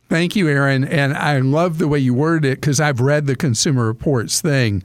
Thank 0.10 0.36
you, 0.36 0.48
Aaron. 0.48 0.86
And 0.86 1.14
I 1.14 1.40
love 1.40 1.78
the 1.78 1.88
way 1.88 2.00
you 2.00 2.14
worded 2.14 2.52
it 2.52 2.62
because 2.62 2.80
I've 2.80 3.02
read 3.02 3.28
the 3.28 3.36
Consumer 3.36 3.86
Reports 3.86 4.40
thing. 4.40 4.84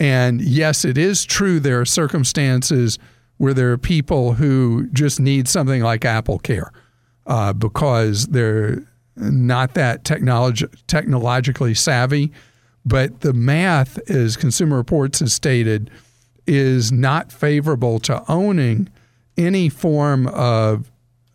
And 0.00 0.40
yes, 0.40 0.84
it 0.84 0.98
is 0.98 1.24
true 1.24 1.60
there 1.60 1.80
are 1.80 1.84
circumstances 1.84 2.98
where 3.36 3.54
there 3.54 3.70
are 3.72 3.78
people 3.78 4.34
who 4.34 4.88
just 4.92 5.20
need 5.20 5.48
something 5.48 5.82
like 5.82 6.04
Apple 6.04 6.38
Care 6.38 6.72
uh, 7.26 7.52
because 7.52 8.26
they're 8.26 8.82
not 9.16 9.74
that 9.74 10.04
technology, 10.04 10.66
technologically 10.86 11.74
savvy. 11.74 12.32
But 12.84 13.20
the 13.20 13.32
math, 13.32 13.98
as 14.10 14.36
Consumer 14.36 14.76
Reports 14.76 15.20
has 15.20 15.32
stated, 15.32 15.90
is 16.46 16.92
not 16.92 17.32
favorable 17.32 17.98
to 18.00 18.22
owning 18.28 18.90
any 19.36 19.68
form 19.68 20.26
of 20.26 20.90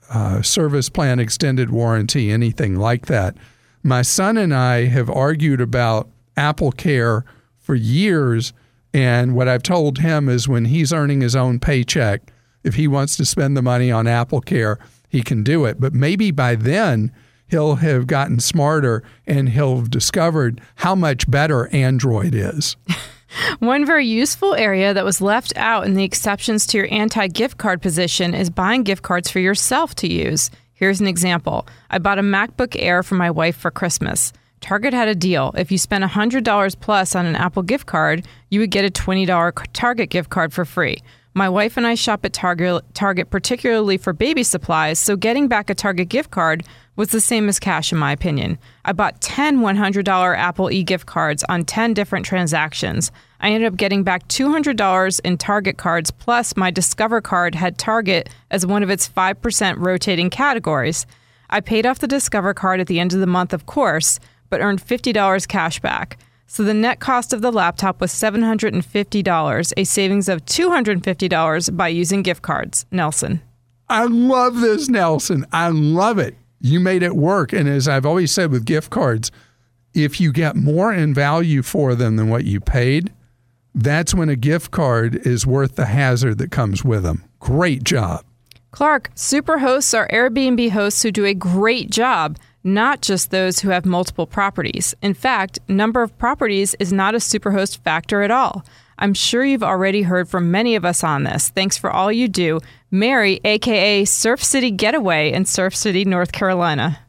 uh, 0.10 0.42
service 0.42 0.90
plan, 0.90 1.20
extended 1.20 1.70
warranty, 1.70 2.32
anything 2.32 2.76
like 2.76 3.06
that. 3.08 3.36
My 3.84 4.02
son 4.02 4.38
and 4.38 4.54
I 4.54 4.86
have 4.86 5.10
argued 5.10 5.62
about 5.62 6.10
Apple 6.36 6.72
Care 6.72 7.24
for 7.58 7.76
years. 7.76 8.54
And 8.94 9.36
what 9.36 9.48
I've 9.48 9.64
told 9.64 10.00
him 10.00 10.28
is 10.28 10.48
when 10.48 10.66
he's 10.66 10.92
earning 10.92 11.22
his 11.22 11.36
own 11.36 11.60
paycheck, 11.60 12.34
if 12.64 12.76
he 12.76 12.88
wants 12.88 13.16
to 13.18 13.26
spend 13.26 13.56
the 13.56 13.62
money 13.62 13.92
on 13.92 14.08
Apple 14.08 14.42
Care, 14.42 14.80
he 15.08 15.22
can 15.22 15.44
do 15.44 15.66
it. 15.66 15.80
But 15.80 15.94
maybe 15.94 16.32
by 16.32 16.56
then, 16.56 17.12
he'll 17.48 17.76
have 17.76 18.08
gotten 18.08 18.40
smarter 18.40 19.04
and 19.26 19.50
he'll 19.50 19.78
have 19.78 19.90
discovered 19.90 20.62
how 20.76 20.96
much 20.96 21.30
better 21.30 21.68
Android 21.68 22.34
is. 22.34 22.76
One 23.60 23.86
very 23.86 24.06
useful 24.06 24.56
area 24.56 24.94
that 24.94 25.06
was 25.06 25.22
left 25.22 25.54
out 25.56 25.86
in 25.86 25.94
the 25.94 26.04
exceptions 26.04 26.66
to 26.68 26.78
your 26.78 26.88
anti 26.92 27.28
gift 27.28 27.58
card 27.58 27.82
position 27.82 28.34
is 28.34 28.50
buying 28.50 28.84
gift 28.84 29.04
cards 29.04 29.30
for 29.30 29.40
yourself 29.40 29.96
to 29.96 30.08
use. 30.08 30.50
Here's 30.74 31.02
an 31.02 31.08
example 31.08 31.68
I 31.90 32.00
bought 32.00 32.20
a 32.20 32.24
MacBook 32.24 32.76
Air 32.80 33.04
for 33.04 33.16
my 33.16 33.30
wife 33.30 33.56
for 33.56 33.72
Christmas. 33.72 34.34
Target 34.62 34.94
had 34.94 35.08
a 35.08 35.16
deal. 35.16 35.54
If 35.58 35.72
you 35.72 35.78
spent 35.78 36.04
$100 36.04 36.80
plus 36.80 37.16
on 37.16 37.26
an 37.26 37.36
Apple 37.36 37.64
gift 37.64 37.86
card, 37.86 38.28
you 38.50 38.60
would 38.60 38.72
get 38.72 38.86
a 38.86 38.90
$20 38.90 39.68
Target 39.74 40.10
gift 40.10 40.30
card 40.30 40.52
for 40.52 40.66
free. 40.66 40.98
My 41.36 41.48
wife 41.48 41.78
and 41.78 41.86
I 41.86 41.94
shop 41.94 42.26
at 42.26 42.34
Target, 42.34 42.84
Target 42.96 43.30
particularly 43.30 43.98
for 43.98 44.14
baby 44.14 44.42
supplies, 44.42 44.98
so 44.98 45.16
getting 45.16 45.48
back 45.48 45.70
a 45.70 45.76
Target 45.76 46.10
gift 46.10 46.32
card 46.32 46.64
was 46.96 47.10
the 47.10 47.22
same 47.22 47.48
as 47.48 47.60
cash, 47.60 47.92
in 47.92 47.98
my 48.00 48.12
opinion. 48.12 48.58
I 48.84 48.94
bought 48.94 49.22
10 49.22 49.60
$100 49.60 50.38
Apple 50.38 50.72
e 50.72 50.84
gift 50.84 51.06
cards 51.06 51.44
on 51.48 51.66
10 51.66 51.94
different 51.94 52.26
transactions. 52.26 53.12
I 53.40 53.52
ended 53.52 53.72
up 53.72 53.78
getting 53.78 54.04
back 54.04 54.28
$200 54.28 55.22
in 55.24 55.38
Target 55.38 55.78
cards, 55.78 56.12
plus 56.12 56.58
my 56.58 56.72
Discover 56.72 57.22
card 57.22 57.54
had 57.56 57.78
Target 57.78 58.28
as 58.50 58.66
one 58.66 58.82
of 58.82 58.90
its 58.90 59.08
5% 59.08 59.76
rotating 59.78 60.30
categories. 60.30 61.06
I 61.52 61.62
paid 61.62 61.86
off 61.86 62.00
the 62.00 62.08
Discover 62.08 62.56
card 62.56 62.80
at 62.80 62.88
the 62.88 63.00
end 63.00 63.14
of 63.14 63.20
the 63.20 63.28
month, 63.28 63.54
of 63.54 63.66
course, 63.66 64.20
but 64.50 64.62
earned 64.62 64.82
$50 64.86 65.48
cash 65.48 65.80
back. 65.80 66.18
So 66.52 66.64
the 66.64 66.74
net 66.74 67.00
cost 67.00 67.32
of 67.32 67.44
the 67.44 67.52
laptop 67.52 68.02
was 68.02 68.12
$750, 68.12 69.74
a 69.78 69.84
savings 69.84 70.28
of 70.28 70.44
$250 70.46 71.78
by 71.78 71.88
using 71.90 72.24
gift 72.24 72.42
cards. 72.42 72.88
Nelson. 72.92 73.42
I 73.88 74.06
love 74.06 74.60
this, 74.60 74.90
Nelson. 74.90 75.46
I 75.54 75.70
love 75.70 76.18
it. 76.18 76.36
You 76.60 76.80
made 76.80 77.04
it 77.04 77.16
work. 77.16 77.54
And 77.54 77.70
as 77.70 77.88
I've 77.88 78.06
always 78.06 78.32
said 78.32 78.50
with 78.50 78.66
gift 78.66 78.90
cards, 78.90 79.32
if 79.94 80.20
you 80.20 80.32
get 80.32 80.56
more 80.56 80.92
in 80.92 81.14
value 81.14 81.62
for 81.62 81.94
them 81.94 82.16
than 82.16 82.30
what 82.30 82.46
you 82.46 82.60
paid, 82.60 83.14
that's 83.76 84.16
when 84.16 84.30
a 84.30 84.36
gift 84.36 84.72
card 84.72 85.28
is 85.28 85.46
worth 85.46 85.76
the 85.76 85.86
hazard 85.86 86.40
that 86.40 86.50
comes 86.50 86.84
with 86.84 87.04
them. 87.04 87.24
Great 87.40 87.84
job. 87.84 88.26
Clark, 88.72 89.12
super 89.14 89.60
hosts 89.60 89.94
are 89.94 90.08
Airbnb 90.08 90.72
hosts 90.72 91.04
who 91.04 91.12
do 91.12 91.26
a 91.26 91.36
great 91.36 91.92
job 91.92 92.40
not 92.64 93.02
just 93.02 93.32
those 93.32 93.60
who 93.60 93.70
have 93.70 93.86
multiple 93.86 94.28
properties. 94.28 94.94
In 95.02 95.14
fact, 95.14 95.60
number 95.68 96.02
of 96.02 96.18
properties 96.18 96.76
is 96.80 96.92
not 96.92 97.16
a 97.16 97.20
superhost 97.20 97.80
factor 97.80 98.22
at 98.22 98.32
all. 98.32 98.66
I'm 98.98 99.14
sure 99.14 99.46
you've 99.46 99.64
already 99.64 100.02
heard 100.02 100.28
from 100.28 100.52
many 100.52 100.76
of 100.76 100.84
us 100.84 101.04
on 101.04 101.24
this. 101.24 101.50
Thanks 101.50 101.78
for 101.78 101.90
all 101.90 102.12
you 102.12 102.28
do. 102.28 102.60
Mary, 102.92 103.40
aka 103.46 104.04
Surf 104.06 104.44
City 104.44 104.72
Getaway 104.72 105.32
in 105.32 105.46
Surf 105.46 105.74
City, 105.76 106.04
North 106.04 106.34
Carolina. 106.34 107.00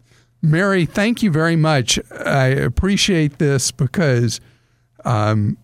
Mary, 0.40 0.87
thank 0.87 1.23
you 1.23 1.30
very 1.30 1.57
much. 1.57 1.99
I 2.12 2.47
appreciate 2.47 3.38
this 3.38 3.71
because 3.73 4.40
um, 5.04 5.59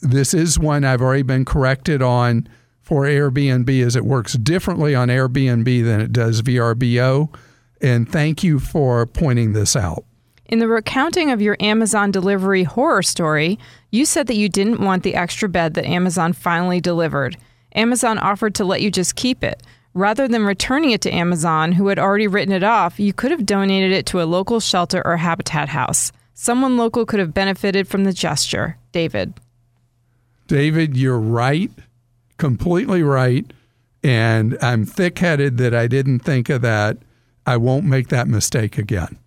this 0.00 0.34
is 0.34 0.58
one 0.58 0.84
I've 0.84 1.00
already 1.00 1.22
been 1.22 1.44
corrected 1.44 2.02
on 2.02 2.48
for 2.80 3.04
Airbnb 3.04 3.84
as 3.84 3.96
it 3.96 4.04
works 4.04 4.34
differently 4.34 4.94
on 4.94 5.08
Airbnb 5.08 5.84
than 5.84 6.00
it 6.00 6.12
does 6.12 6.42
VRBO. 6.42 7.34
And 7.82 8.10
thank 8.10 8.44
you 8.44 8.60
for 8.60 9.04
pointing 9.06 9.52
this 9.52 9.74
out. 9.74 10.04
In 10.46 10.60
the 10.60 10.68
recounting 10.68 11.30
of 11.30 11.42
your 11.42 11.56
Amazon 11.60 12.10
delivery 12.10 12.62
horror 12.62 13.02
story, 13.02 13.58
you 13.90 14.04
said 14.04 14.28
that 14.28 14.36
you 14.36 14.48
didn't 14.48 14.80
want 14.80 15.02
the 15.02 15.14
extra 15.14 15.48
bed 15.48 15.74
that 15.74 15.86
Amazon 15.86 16.32
finally 16.32 16.80
delivered. 16.80 17.36
Amazon 17.74 18.18
offered 18.18 18.54
to 18.56 18.64
let 18.64 18.82
you 18.82 18.90
just 18.90 19.16
keep 19.16 19.42
it. 19.42 19.62
Rather 19.94 20.28
than 20.28 20.44
returning 20.44 20.90
it 20.90 21.00
to 21.02 21.10
Amazon, 21.12 21.72
who 21.72 21.88
had 21.88 21.98
already 21.98 22.26
written 22.26 22.52
it 22.52 22.62
off, 22.62 23.00
you 23.00 23.12
could 23.12 23.30
have 23.30 23.44
donated 23.44 23.92
it 23.92 24.06
to 24.06 24.22
a 24.22 24.24
local 24.24 24.60
shelter 24.60 25.02
or 25.04 25.16
habitat 25.16 25.70
house. 25.70 26.12
Someone 26.34 26.76
local 26.76 27.04
could 27.04 27.20
have 27.20 27.34
benefited 27.34 27.88
from 27.88 28.04
the 28.04 28.12
gesture. 28.12 28.78
David. 28.92 29.34
David, 30.46 30.96
you're 30.96 31.18
right. 31.18 31.70
Completely 32.38 33.02
right. 33.02 33.50
And 34.02 34.56
I'm 34.60 34.84
thick 34.84 35.18
headed 35.18 35.58
that 35.58 35.74
I 35.74 35.86
didn't 35.86 36.20
think 36.20 36.48
of 36.48 36.62
that 36.62 36.98
I 37.46 37.56
won't 37.56 37.84
make 37.84 38.08
that 38.08 38.28
mistake 38.28 38.78
again. 38.78 39.18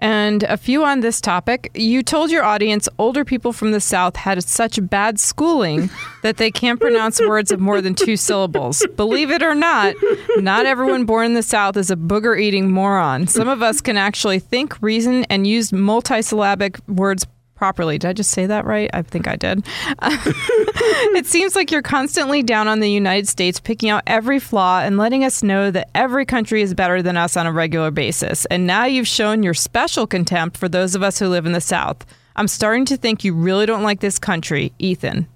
And 0.00 0.44
a 0.44 0.56
few 0.56 0.82
on 0.82 1.00
this 1.00 1.20
topic. 1.20 1.70
You 1.74 2.02
told 2.02 2.30
your 2.30 2.42
audience 2.42 2.88
older 2.98 3.22
people 3.22 3.52
from 3.52 3.72
the 3.72 3.80
South 3.80 4.16
had 4.16 4.42
such 4.42 4.78
bad 4.88 5.20
schooling 5.20 5.90
that 6.22 6.38
they 6.38 6.50
can't 6.50 6.80
pronounce 6.80 7.20
words 7.20 7.52
of 7.52 7.60
more 7.60 7.82
than 7.82 7.94
two 7.94 8.16
syllables. 8.16 8.84
Believe 8.96 9.30
it 9.30 9.42
or 9.42 9.54
not, 9.54 9.94
not 10.38 10.64
everyone 10.64 11.04
born 11.04 11.26
in 11.26 11.34
the 11.34 11.42
South 11.42 11.76
is 11.76 11.90
a 11.90 11.96
booger 11.96 12.40
eating 12.40 12.70
moron. 12.70 13.26
Some 13.26 13.48
of 13.48 13.62
us 13.62 13.82
can 13.82 13.98
actually 13.98 14.38
think, 14.38 14.80
reason, 14.80 15.24
and 15.24 15.46
use 15.46 15.70
multisyllabic 15.70 16.80
words 16.88 17.26
properly. 17.60 17.98
Did 17.98 18.08
I 18.08 18.12
just 18.14 18.30
say 18.30 18.46
that 18.46 18.64
right? 18.64 18.88
I 18.94 19.02
think 19.02 19.28
I 19.28 19.36
did. 19.36 19.62
it 20.02 21.26
seems 21.26 21.54
like 21.54 21.70
you're 21.70 21.82
constantly 21.82 22.42
down 22.42 22.68
on 22.68 22.80
the 22.80 22.90
United 22.90 23.28
States, 23.28 23.60
picking 23.60 23.90
out 23.90 24.02
every 24.06 24.38
flaw 24.38 24.80
and 24.80 24.96
letting 24.96 25.24
us 25.24 25.42
know 25.42 25.70
that 25.70 25.90
every 25.94 26.24
country 26.24 26.62
is 26.62 26.72
better 26.72 27.02
than 27.02 27.18
us 27.18 27.36
on 27.36 27.46
a 27.46 27.52
regular 27.52 27.90
basis. 27.90 28.46
And 28.46 28.66
now 28.66 28.86
you've 28.86 29.06
shown 29.06 29.42
your 29.42 29.52
special 29.52 30.06
contempt 30.06 30.56
for 30.56 30.70
those 30.70 30.94
of 30.94 31.02
us 31.02 31.18
who 31.18 31.28
live 31.28 31.44
in 31.44 31.52
the 31.52 31.60
South. 31.60 32.06
I'm 32.34 32.48
starting 32.48 32.86
to 32.86 32.96
think 32.96 33.24
you 33.24 33.34
really 33.34 33.66
don't 33.66 33.82
like 33.82 34.00
this 34.00 34.18
country, 34.18 34.72
Ethan. 34.78 35.28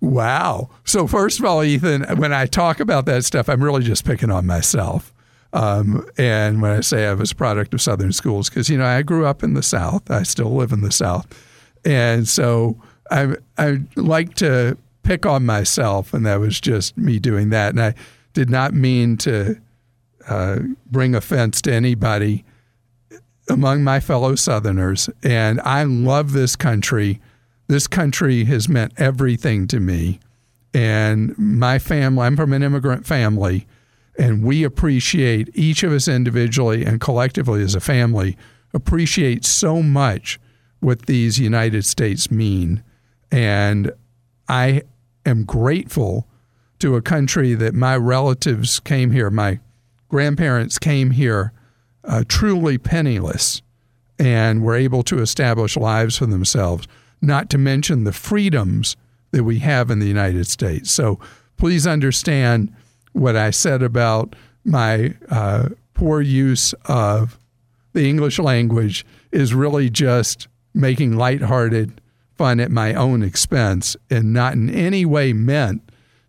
Wow. 0.00 0.70
So, 0.84 1.06
first 1.06 1.38
of 1.38 1.44
all, 1.44 1.62
Ethan, 1.62 2.02
when 2.18 2.32
I 2.32 2.46
talk 2.46 2.80
about 2.80 3.06
that 3.06 3.24
stuff, 3.24 3.48
I'm 3.48 3.62
really 3.62 3.84
just 3.84 4.04
picking 4.04 4.32
on 4.32 4.44
myself. 4.44 5.14
Um, 5.52 6.06
and 6.18 6.60
when 6.60 6.72
I 6.72 6.80
say 6.80 7.06
I 7.06 7.14
was 7.14 7.32
a 7.32 7.34
product 7.34 7.72
of 7.74 7.80
Southern 7.80 8.12
schools, 8.12 8.48
because, 8.48 8.68
you 8.68 8.76
know, 8.76 8.84
I 8.84 9.02
grew 9.02 9.24
up 9.26 9.42
in 9.42 9.54
the 9.54 9.62
South, 9.62 10.10
I 10.10 10.22
still 10.22 10.54
live 10.54 10.72
in 10.72 10.82
the 10.82 10.92
South. 10.92 11.26
And 11.84 12.28
so 12.28 12.76
I, 13.10 13.36
I 13.56 13.78
like 13.96 14.34
to 14.36 14.76
pick 15.02 15.24
on 15.24 15.46
myself, 15.46 16.12
and 16.12 16.26
that 16.26 16.38
was 16.38 16.60
just 16.60 16.96
me 16.98 17.18
doing 17.18 17.48
that. 17.50 17.70
And 17.70 17.80
I 17.80 17.94
did 18.34 18.50
not 18.50 18.74
mean 18.74 19.16
to 19.18 19.58
uh, 20.28 20.58
bring 20.86 21.14
offense 21.14 21.62
to 21.62 21.72
anybody 21.72 22.44
among 23.48 23.82
my 23.82 24.00
fellow 24.00 24.34
Southerners. 24.34 25.08
And 25.22 25.62
I 25.62 25.84
love 25.84 26.32
this 26.32 26.56
country. 26.56 27.20
This 27.68 27.86
country 27.86 28.44
has 28.44 28.68
meant 28.68 28.92
everything 28.98 29.66
to 29.68 29.80
me. 29.80 30.20
And 30.74 31.36
my 31.38 31.78
family, 31.78 32.26
I'm 32.26 32.36
from 32.36 32.52
an 32.52 32.62
immigrant 32.62 33.06
family 33.06 33.66
and 34.18 34.42
we 34.42 34.64
appreciate 34.64 35.48
each 35.54 35.82
of 35.82 35.92
us 35.92 36.08
individually 36.08 36.84
and 36.84 37.00
collectively 37.00 37.62
as 37.62 37.74
a 37.76 37.80
family 37.80 38.36
appreciate 38.74 39.44
so 39.44 39.82
much 39.82 40.40
what 40.80 41.06
these 41.06 41.38
United 41.38 41.84
States 41.84 42.30
mean. 42.30 42.82
And 43.30 43.92
I 44.48 44.82
am 45.24 45.44
grateful 45.44 46.26
to 46.80 46.96
a 46.96 47.02
country 47.02 47.54
that 47.54 47.74
my 47.74 47.96
relatives 47.96 48.80
came 48.80 49.12
here, 49.12 49.30
my 49.30 49.60
grandparents 50.08 50.78
came 50.78 51.12
here 51.12 51.52
uh, 52.04 52.24
truly 52.28 52.78
penniless 52.78 53.62
and 54.18 54.62
were 54.62 54.74
able 54.74 55.02
to 55.04 55.20
establish 55.20 55.76
lives 55.76 56.16
for 56.16 56.26
themselves, 56.26 56.88
not 57.20 57.50
to 57.50 57.58
mention 57.58 58.04
the 58.04 58.12
freedoms 58.12 58.96
that 59.30 59.44
we 59.44 59.58
have 59.60 59.90
in 59.90 59.98
the 59.98 60.06
United 60.06 60.46
States. 60.46 60.90
So 60.90 61.20
please 61.56 61.86
understand 61.86 62.74
what 63.18 63.36
I 63.36 63.50
said 63.50 63.82
about 63.82 64.34
my 64.64 65.14
uh, 65.30 65.70
poor 65.94 66.20
use 66.20 66.72
of 66.84 67.38
the 67.92 68.08
English 68.08 68.38
language 68.38 69.04
is 69.32 69.54
really 69.54 69.90
just 69.90 70.48
making 70.74 71.16
lighthearted 71.16 72.00
fun 72.36 72.60
at 72.60 72.70
my 72.70 72.94
own 72.94 73.22
expense 73.22 73.96
and 74.10 74.32
not 74.32 74.52
in 74.52 74.70
any 74.70 75.04
way 75.04 75.32
meant 75.32 75.82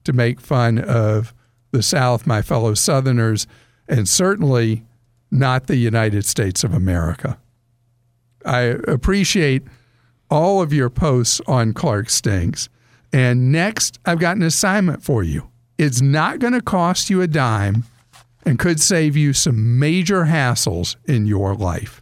to 0.03 0.13
make 0.13 0.41
fun 0.41 0.79
of 0.79 1.33
the 1.71 1.83
South, 1.83 2.25
my 2.25 2.41
fellow 2.41 2.73
Southerners, 2.73 3.45
and 3.87 4.09
certainly 4.09 4.83
not 5.29 5.67
the 5.67 5.75
United 5.75 6.25
States 6.25 6.63
of 6.63 6.73
America. 6.73 7.37
I 8.43 8.61
appreciate 8.87 9.63
all 10.31 10.61
of 10.61 10.73
your 10.73 10.89
posts 10.89 11.41
on 11.47 11.73
Clark 11.73 12.09
Stinks. 12.09 12.69
And 13.11 13.51
next, 13.51 13.99
I've 14.05 14.19
got 14.19 14.37
an 14.37 14.43
assignment 14.43 15.03
for 15.03 15.23
you. 15.23 15.49
It's 15.79 16.01
not 16.01 16.39
going 16.39 16.51
to 16.51 16.61
cost 16.61 17.09
you 17.09 17.21
a 17.21 17.27
dime 17.27 17.85
and 18.45 18.59
could 18.59 18.81
save 18.81 19.15
you 19.15 19.31
some 19.31 19.79
major 19.79 20.25
hassles 20.25 20.97
in 21.05 21.25
your 21.25 21.55
life. 21.55 22.01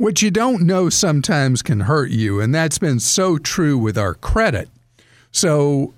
What 0.00 0.22
you 0.22 0.30
don't 0.30 0.62
know 0.62 0.88
sometimes 0.88 1.60
can 1.60 1.80
hurt 1.80 2.08
you, 2.08 2.40
and 2.40 2.54
that's 2.54 2.78
been 2.78 3.00
so 3.00 3.36
true 3.36 3.76
with 3.76 3.98
our 3.98 4.14
credit. 4.14 4.70
So, 5.30 5.92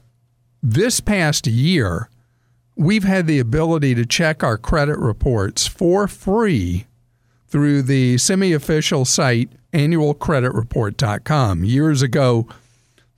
this 0.60 0.98
past 0.98 1.46
year, 1.46 2.08
we've 2.74 3.04
had 3.04 3.28
the 3.28 3.38
ability 3.38 3.94
to 3.94 4.04
check 4.04 4.42
our 4.42 4.58
credit 4.58 4.98
reports 4.98 5.68
for 5.68 6.08
free 6.08 6.86
through 7.46 7.82
the 7.82 8.18
semi 8.18 8.52
official 8.52 9.04
site 9.04 9.50
annualcreditreport.com. 9.72 11.62
Years 11.62 12.02
ago, 12.02 12.48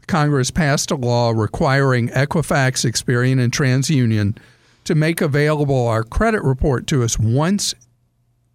Congress 0.07 0.51
passed 0.51 0.91
a 0.91 0.97
law 0.97 1.31
requiring 1.31 2.09
Equifax, 2.09 2.85
Experian, 2.85 3.43
and 3.43 3.55
TransUnion 3.55 4.37
to 4.85 4.95
make 4.95 5.23
available 5.23 5.87
our 5.87 6.05
credit 6.05 6.43
report 6.43 6.87
to 6.89 7.03
us 7.03 7.19
once 7.19 7.75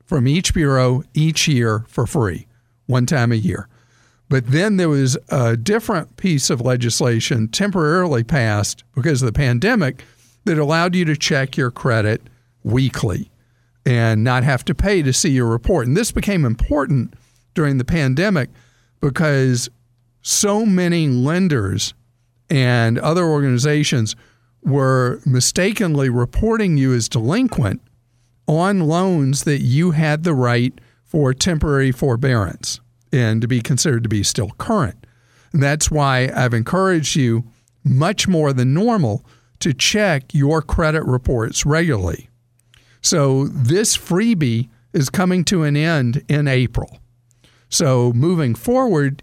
from 0.10 0.28
each 0.28 0.56
bureau 0.56 1.04
each 1.14 1.48
year 1.48 1.86
for 1.88 2.08
free, 2.08 2.48
one 2.88 3.06
time 3.06 3.32
a 3.32 3.36
year. 3.36 3.68
But 4.28 4.48
then 4.48 4.78
there 4.78 4.90
was 4.90 5.16
a 5.30 5.56
different 5.56 6.18
piece 6.18 6.50
of 6.50 6.62
legislation 6.62 7.48
temporarily 7.48 8.24
passed 8.24 8.84
because 8.96 9.22
of 9.22 9.28
the 9.28 9.34
pandemic 9.34 10.04
that 10.46 10.58
allowed 10.58 10.96
you 10.96 11.06
to 11.06 11.16
check 11.16 11.56
your 11.56 11.70
credit 11.70 12.24
weekly 12.64 13.30
and 13.86 14.24
not 14.24 14.44
have 14.44 14.66
to 14.66 14.74
pay 14.74 15.04
to 15.04 15.14
see 15.14 15.30
your 15.30 15.46
report. 15.46 15.86
And 15.86 15.96
this 15.96 16.12
became 16.12 16.44
important 16.44 17.14
during 17.54 17.78
the 17.78 17.86
pandemic 17.86 18.50
because 19.02 19.70
so 20.24 20.66
many 20.66 21.08
lenders 21.08 21.94
and 22.50 22.98
other 22.98 23.26
organizations 23.26 24.16
were 24.64 25.22
mistakenly 25.24 26.10
reporting 26.10 26.78
you 26.78 26.96
as 26.96 27.08
delinquent 27.10 27.80
on 28.50 28.80
loans 28.80 29.44
that 29.44 29.62
you 29.62 29.92
had 29.92 30.24
the 30.24 30.34
right 30.34 30.74
for 31.04 31.34
temporary 31.36 31.92
forbearance 31.92 32.80
and 33.12 33.42
to 33.42 33.48
be 33.48 33.62
considered 33.62 34.02
to 34.02 34.10
be 34.10 34.24
still 34.24 34.50
current. 34.58 35.06
And 35.54 35.62
that's 35.62 35.92
why 35.92 36.32
I've 36.36 36.56
encouraged 36.56 37.16
you 37.16 37.44
much 37.84 38.28
more 38.28 38.52
than 38.52 38.74
normal 38.74 39.24
to 39.60 39.72
check 39.74 40.34
your 40.34 40.64
credit 40.64 41.04
reports 41.04 41.64
regularly. 41.66 42.28
So 43.02 43.46
this 43.48 43.96
freebie 43.96 44.70
is 44.94 45.12
coming 45.12 45.44
to 45.46 45.64
an 45.64 45.78
end 45.78 46.24
in 46.28 46.48
April. 46.48 46.98
So 47.70 48.12
moving 48.14 48.56
forward, 48.56 49.22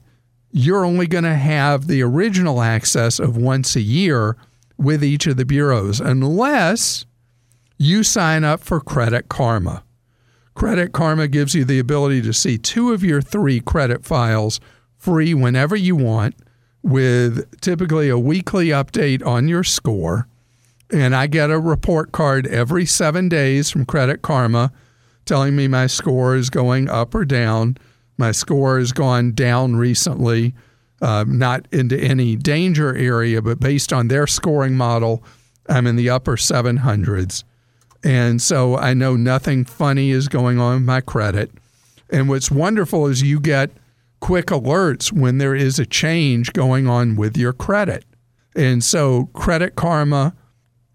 you're 0.53 0.85
only 0.85 1.09
going 1.09 1.25
to 1.25 1.35
have 1.35 1.89
the 1.89 2.03
original 2.03 2.63
access 2.63 3.19
of 3.19 3.37
once 3.37 3.75
a 3.75 3.81
year 3.81 4.37
with 4.79 5.03
each 5.03 5.27
of 5.27 5.37
the 5.37 5.45
bureaus 5.45 6.01
unless 6.01 7.07
you 7.79 8.03
sign 8.03 8.45
up 8.45 8.61
for 8.61 8.81
Credit 8.81 9.29
Karma. 9.29 9.83
Credit 10.55 10.93
Karma 10.93 11.29
gives 11.29 11.55
you 11.55 11.65
the 11.65 11.79
ability 11.79 12.23
to 12.23 12.33
see 12.33 12.57
two 12.57 12.93
of 12.93 13.05
your 13.05 13.21
three 13.21 13.61
credit 13.61 14.05
files 14.05 14.59
free 14.97 15.35
whenever 15.35 15.77
you 15.77 15.95
want, 15.95 16.35
with 16.83 17.61
typically 17.61 18.09
a 18.09 18.19
weekly 18.19 18.69
update 18.69 19.25
on 19.27 19.49
your 19.49 19.63
score. 19.63 20.29
And 20.91 21.15
I 21.15 21.27
get 21.27 21.51
a 21.51 21.59
report 21.59 22.13
card 22.13 22.47
every 22.47 22.87
seven 22.87 23.29
days 23.29 23.71
from 23.71 23.85
Credit 23.85 24.23
Karma 24.23 24.73
telling 25.27 25.57
me 25.57 25.69
my 25.69 25.89
score 25.89 26.37
is 26.37 26.49
going 26.49 26.89
up 26.89 27.15
or 27.15 27.25
down. 27.25 27.77
My 28.17 28.33
score 28.33 28.79
has 28.79 28.93
gone 28.93 29.33
down 29.33 29.77
recently, 29.77 30.55
uh, 31.03 31.25
not 31.27 31.67
into 31.73 31.99
any 31.99 32.37
danger 32.37 32.97
area, 32.97 33.43
but 33.43 33.61
based 33.61 33.93
on 33.93 34.09
their 34.09 34.27
scoring 34.27 34.75
model, 34.75 35.23
I'm 35.69 35.87
in 35.87 35.97
the 35.97 36.09
upper 36.09 36.37
700s. 36.37 37.45
And 38.07 38.41
so 38.41 38.77
I 38.77 38.95
know 38.95 39.17
nothing 39.17 39.65
funny 39.65 40.13
is 40.13 40.29
going 40.29 40.61
on 40.61 40.75
with 40.75 40.85
my 40.85 41.01
credit. 41.01 41.51
And 42.09 42.29
what's 42.29 42.53
wonderful 42.53 43.09
is 43.09 43.21
you 43.21 43.41
get 43.41 43.73
quick 44.21 44.47
alerts 44.47 45.11
when 45.11 45.39
there 45.39 45.57
is 45.57 45.81
a 45.81 45.87
change 45.87 46.53
going 46.53 46.87
on 46.87 47.17
with 47.17 47.37
your 47.37 47.53
credit. 47.53 48.05
And 48.55 48.85
so 48.85 49.27
Credit 49.35 49.75
Karma, 49.75 50.37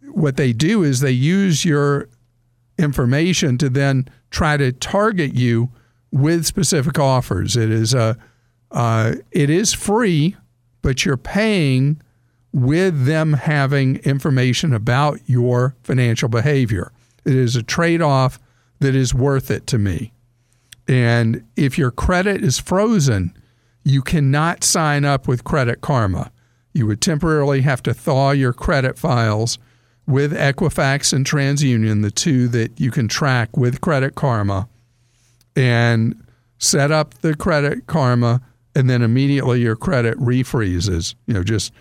what 0.10 0.38
they 0.38 0.54
do 0.54 0.84
is 0.84 1.02
they 1.02 1.12
use 1.12 1.65
your 1.65 2.08
information 2.78 3.58
to 3.58 3.67
then 3.67 4.08
try 4.30 4.56
to 4.56 4.71
target 4.71 5.36
you 5.36 5.69
with 6.13 6.45
specific 6.45 6.97
offers. 6.97 7.58
It 7.58 7.69
is 7.69 7.93
a 7.93 8.17
uh, 8.71 9.15
it 9.32 9.50
is 9.50 9.74
free, 9.74 10.38
but 10.82 11.04
you're 11.04 11.17
paying 11.17 12.02
with 12.54 13.04
them 13.04 13.34
having 13.34 13.97
information 13.97 14.74
about 14.74 15.19
your 15.26 15.76
financial 15.84 16.30
behavior. 16.30 16.93
It 17.26 17.36
is 17.36 17.56
a 17.56 17.64
trade 17.64 18.02
off 18.02 18.40
that 18.80 18.96
is 18.96 19.14
worth 19.14 19.52
it 19.52 19.68
to 19.68 19.78
me. 19.78 20.14
And 20.88 21.44
if 21.56 21.78
your 21.78 21.92
credit 21.92 22.44
is 22.44 22.60
frozen, 22.60 23.34
you 23.84 24.02
cannot 24.02 24.64
sign 24.64 25.06
up 25.06 25.28
with 25.28 25.44
Credit 25.44 25.82
Karma. 25.82 26.32
You 26.74 26.88
would 26.88 27.02
temporarily 27.02 27.62
have 27.62 27.84
to 27.84 27.94
thaw 27.94 28.32
your 28.32 28.54
credit 28.54 28.98
files 28.98 29.58
with 30.08 30.34
Equifax 30.34 31.14
and 31.14 31.26
TransUnion, 31.26 32.02
the 32.02 32.12
two 32.12 32.48
that 32.50 32.80
you 32.80 32.92
can 32.92 33.08
track 33.08 33.56
with 33.56 33.82
Credit 33.82 34.16
Karma, 34.16 34.68
and 35.56 36.22
set 36.58 36.92
up 36.92 37.14
the 37.16 37.36
Credit 37.36 37.88
Karma, 37.88 38.42
and 38.76 38.90
then 38.90 39.02
immediately 39.02 39.62
your 39.62 39.76
credit 39.76 40.18
refreezes. 40.18 41.16
You 41.28 41.36
know, 41.36 41.44
just 41.44 41.72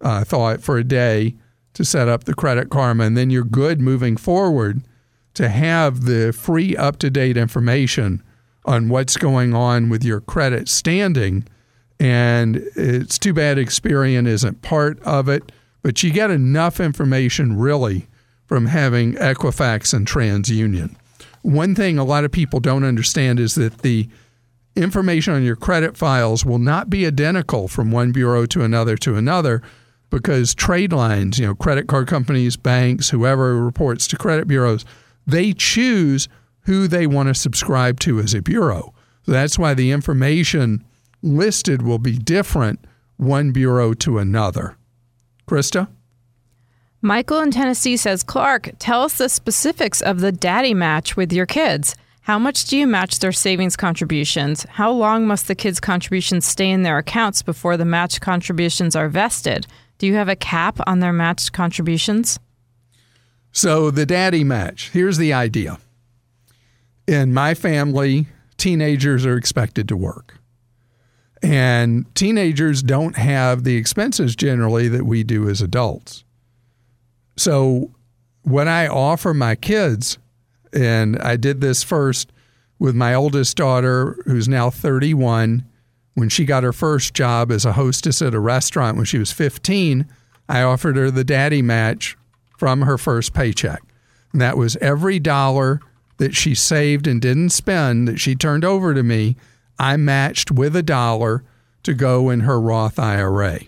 uh, 0.00 0.24
thaw 0.24 0.50
it 0.50 0.62
for 0.62 0.78
a 0.78 0.84
day 0.84 1.34
to 1.74 1.84
set 1.84 2.08
up 2.08 2.24
the 2.24 2.34
Credit 2.34 2.70
Karma, 2.70 3.04
and 3.04 3.16
then 3.16 3.30
you're 3.30 3.44
good 3.44 3.80
moving 3.80 4.16
forward 4.16 4.82
to 5.34 5.48
have 5.48 6.04
the 6.04 6.32
free 6.32 6.76
up 6.76 6.98
to 6.98 7.10
date 7.10 7.36
information 7.36 8.22
on 8.64 8.88
what's 8.88 9.16
going 9.16 9.52
on 9.54 9.88
with 9.88 10.04
your 10.04 10.20
credit 10.20 10.68
standing. 10.68 11.46
And 12.00 12.56
it's 12.76 13.18
too 13.18 13.32
bad 13.32 13.58
Experian 13.58 14.26
isn't 14.26 14.62
part 14.62 15.00
of 15.02 15.28
it, 15.28 15.52
but 15.82 16.02
you 16.02 16.12
get 16.12 16.30
enough 16.30 16.80
information 16.80 17.58
really 17.58 18.06
from 18.46 18.66
having 18.66 19.14
Equifax 19.14 19.92
and 19.92 20.06
TransUnion. 20.06 20.96
One 21.42 21.74
thing 21.74 21.98
a 21.98 22.04
lot 22.04 22.24
of 22.24 22.32
people 22.32 22.60
don't 22.60 22.84
understand 22.84 23.38
is 23.38 23.54
that 23.56 23.78
the 23.78 24.08
information 24.76 25.34
on 25.34 25.42
your 25.42 25.56
credit 25.56 25.96
files 25.96 26.44
will 26.44 26.58
not 26.58 26.90
be 26.90 27.06
identical 27.06 27.68
from 27.68 27.90
one 27.90 28.12
bureau 28.12 28.46
to 28.46 28.62
another 28.62 28.96
to 28.98 29.16
another 29.16 29.62
because 30.10 30.54
trade 30.54 30.92
lines, 30.92 31.38
you 31.38 31.46
know, 31.46 31.54
credit 31.54 31.86
card 31.86 32.06
companies, 32.06 32.56
banks, 32.56 33.10
whoever 33.10 33.62
reports 33.62 34.06
to 34.08 34.16
credit 34.16 34.46
bureaus, 34.46 34.84
they 35.26 35.52
choose 35.52 36.28
who 36.62 36.86
they 36.86 37.06
want 37.06 37.28
to 37.28 37.34
subscribe 37.34 38.00
to 38.00 38.20
as 38.20 38.34
a 38.34 38.42
bureau. 38.42 38.94
So 39.26 39.32
that's 39.32 39.58
why 39.58 39.74
the 39.74 39.90
information 39.90 40.84
listed 41.22 41.82
will 41.82 41.98
be 41.98 42.18
different 42.18 42.84
one 43.16 43.52
bureau 43.52 43.94
to 43.94 44.18
another. 44.18 44.76
Christa? 45.48 45.88
Michael 47.00 47.40
in 47.40 47.50
Tennessee 47.50 47.96
says, 47.96 48.22
Clark, 48.22 48.70
tell 48.78 49.02
us 49.02 49.18
the 49.18 49.28
specifics 49.28 50.00
of 50.00 50.20
the 50.20 50.32
daddy 50.32 50.72
match 50.72 51.16
with 51.16 51.32
your 51.32 51.46
kids. 51.46 51.94
How 52.22 52.38
much 52.38 52.64
do 52.64 52.78
you 52.78 52.86
match 52.86 53.18
their 53.18 53.32
savings 53.32 53.76
contributions? 53.76 54.64
How 54.70 54.90
long 54.90 55.26
must 55.26 55.46
the 55.46 55.54
kids' 55.54 55.80
contributions 55.80 56.46
stay 56.46 56.70
in 56.70 56.82
their 56.82 56.96
accounts 56.96 57.42
before 57.42 57.76
the 57.76 57.84
match 57.84 58.22
contributions 58.22 58.96
are 58.96 59.10
vested? 59.10 59.66
Do 59.98 60.06
you 60.06 60.14
have 60.14 60.28
a 60.28 60.36
cap 60.36 60.78
on 60.86 61.00
their 61.00 61.12
matched 61.12 61.52
contributions? 61.52 62.38
So, 63.52 63.90
the 63.90 64.06
daddy 64.06 64.42
match 64.42 64.90
here's 64.90 65.18
the 65.18 65.32
idea. 65.32 65.78
In 67.06 67.32
my 67.32 67.54
family, 67.54 68.26
teenagers 68.56 69.24
are 69.26 69.36
expected 69.36 69.88
to 69.88 69.96
work. 69.96 70.38
And 71.42 72.12
teenagers 72.14 72.82
don't 72.82 73.16
have 73.16 73.64
the 73.64 73.76
expenses 73.76 74.34
generally 74.34 74.88
that 74.88 75.04
we 75.04 75.22
do 75.22 75.48
as 75.48 75.60
adults. 75.60 76.24
So, 77.36 77.90
what 78.42 78.68
I 78.68 78.86
offer 78.86 79.34
my 79.34 79.54
kids, 79.54 80.18
and 80.72 81.18
I 81.18 81.36
did 81.36 81.60
this 81.60 81.82
first 81.82 82.32
with 82.78 82.94
my 82.94 83.14
oldest 83.14 83.56
daughter, 83.56 84.16
who's 84.24 84.48
now 84.48 84.70
31, 84.70 85.64
when 86.14 86.28
she 86.28 86.44
got 86.44 86.62
her 86.62 86.72
first 86.72 87.14
job 87.14 87.50
as 87.50 87.64
a 87.64 87.72
hostess 87.72 88.22
at 88.22 88.34
a 88.34 88.40
restaurant 88.40 88.96
when 88.96 89.04
she 89.04 89.18
was 89.18 89.32
15, 89.32 90.06
I 90.48 90.62
offered 90.62 90.96
her 90.96 91.10
the 91.10 91.24
daddy 91.24 91.62
match 91.62 92.16
from 92.56 92.82
her 92.82 92.96
first 92.96 93.34
paycheck. 93.34 93.82
And 94.32 94.40
that 94.40 94.56
was 94.56 94.76
every 94.76 95.18
dollar 95.18 95.80
that 96.18 96.34
she 96.34 96.54
saved 96.54 97.06
and 97.06 97.20
didn't 97.20 97.50
spend 97.50 98.06
that 98.08 98.20
she 98.20 98.34
turned 98.34 98.64
over 98.64 98.94
to 98.94 99.02
me, 99.02 99.36
I 99.78 99.96
matched 99.96 100.50
with 100.50 100.76
a 100.76 100.82
dollar 100.82 101.44
to 101.82 101.94
go 101.94 102.30
in 102.30 102.40
her 102.40 102.60
Roth 102.60 102.98
IRA. 102.98 103.60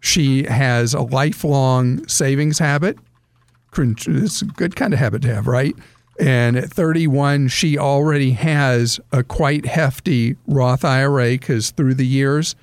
She 0.00 0.44
has 0.44 0.94
a 0.94 1.02
lifelong 1.02 2.06
savings 2.06 2.60
habit. 2.60 2.98
It's 3.76 4.42
a 4.42 4.46
good 4.46 4.76
kind 4.76 4.94
of 4.94 5.00
habit 5.00 5.22
to 5.22 5.34
have, 5.34 5.46
right? 5.46 5.74
And 6.18 6.56
at 6.56 6.70
31, 6.70 7.48
she 7.48 7.76
already 7.76 8.32
has 8.32 8.98
a 9.12 9.22
quite 9.22 9.66
hefty 9.66 10.36
Roth 10.46 10.84
IRA 10.84 11.30
because 11.32 11.70
through 11.70 11.94
the 11.94 12.06
years, 12.06 12.54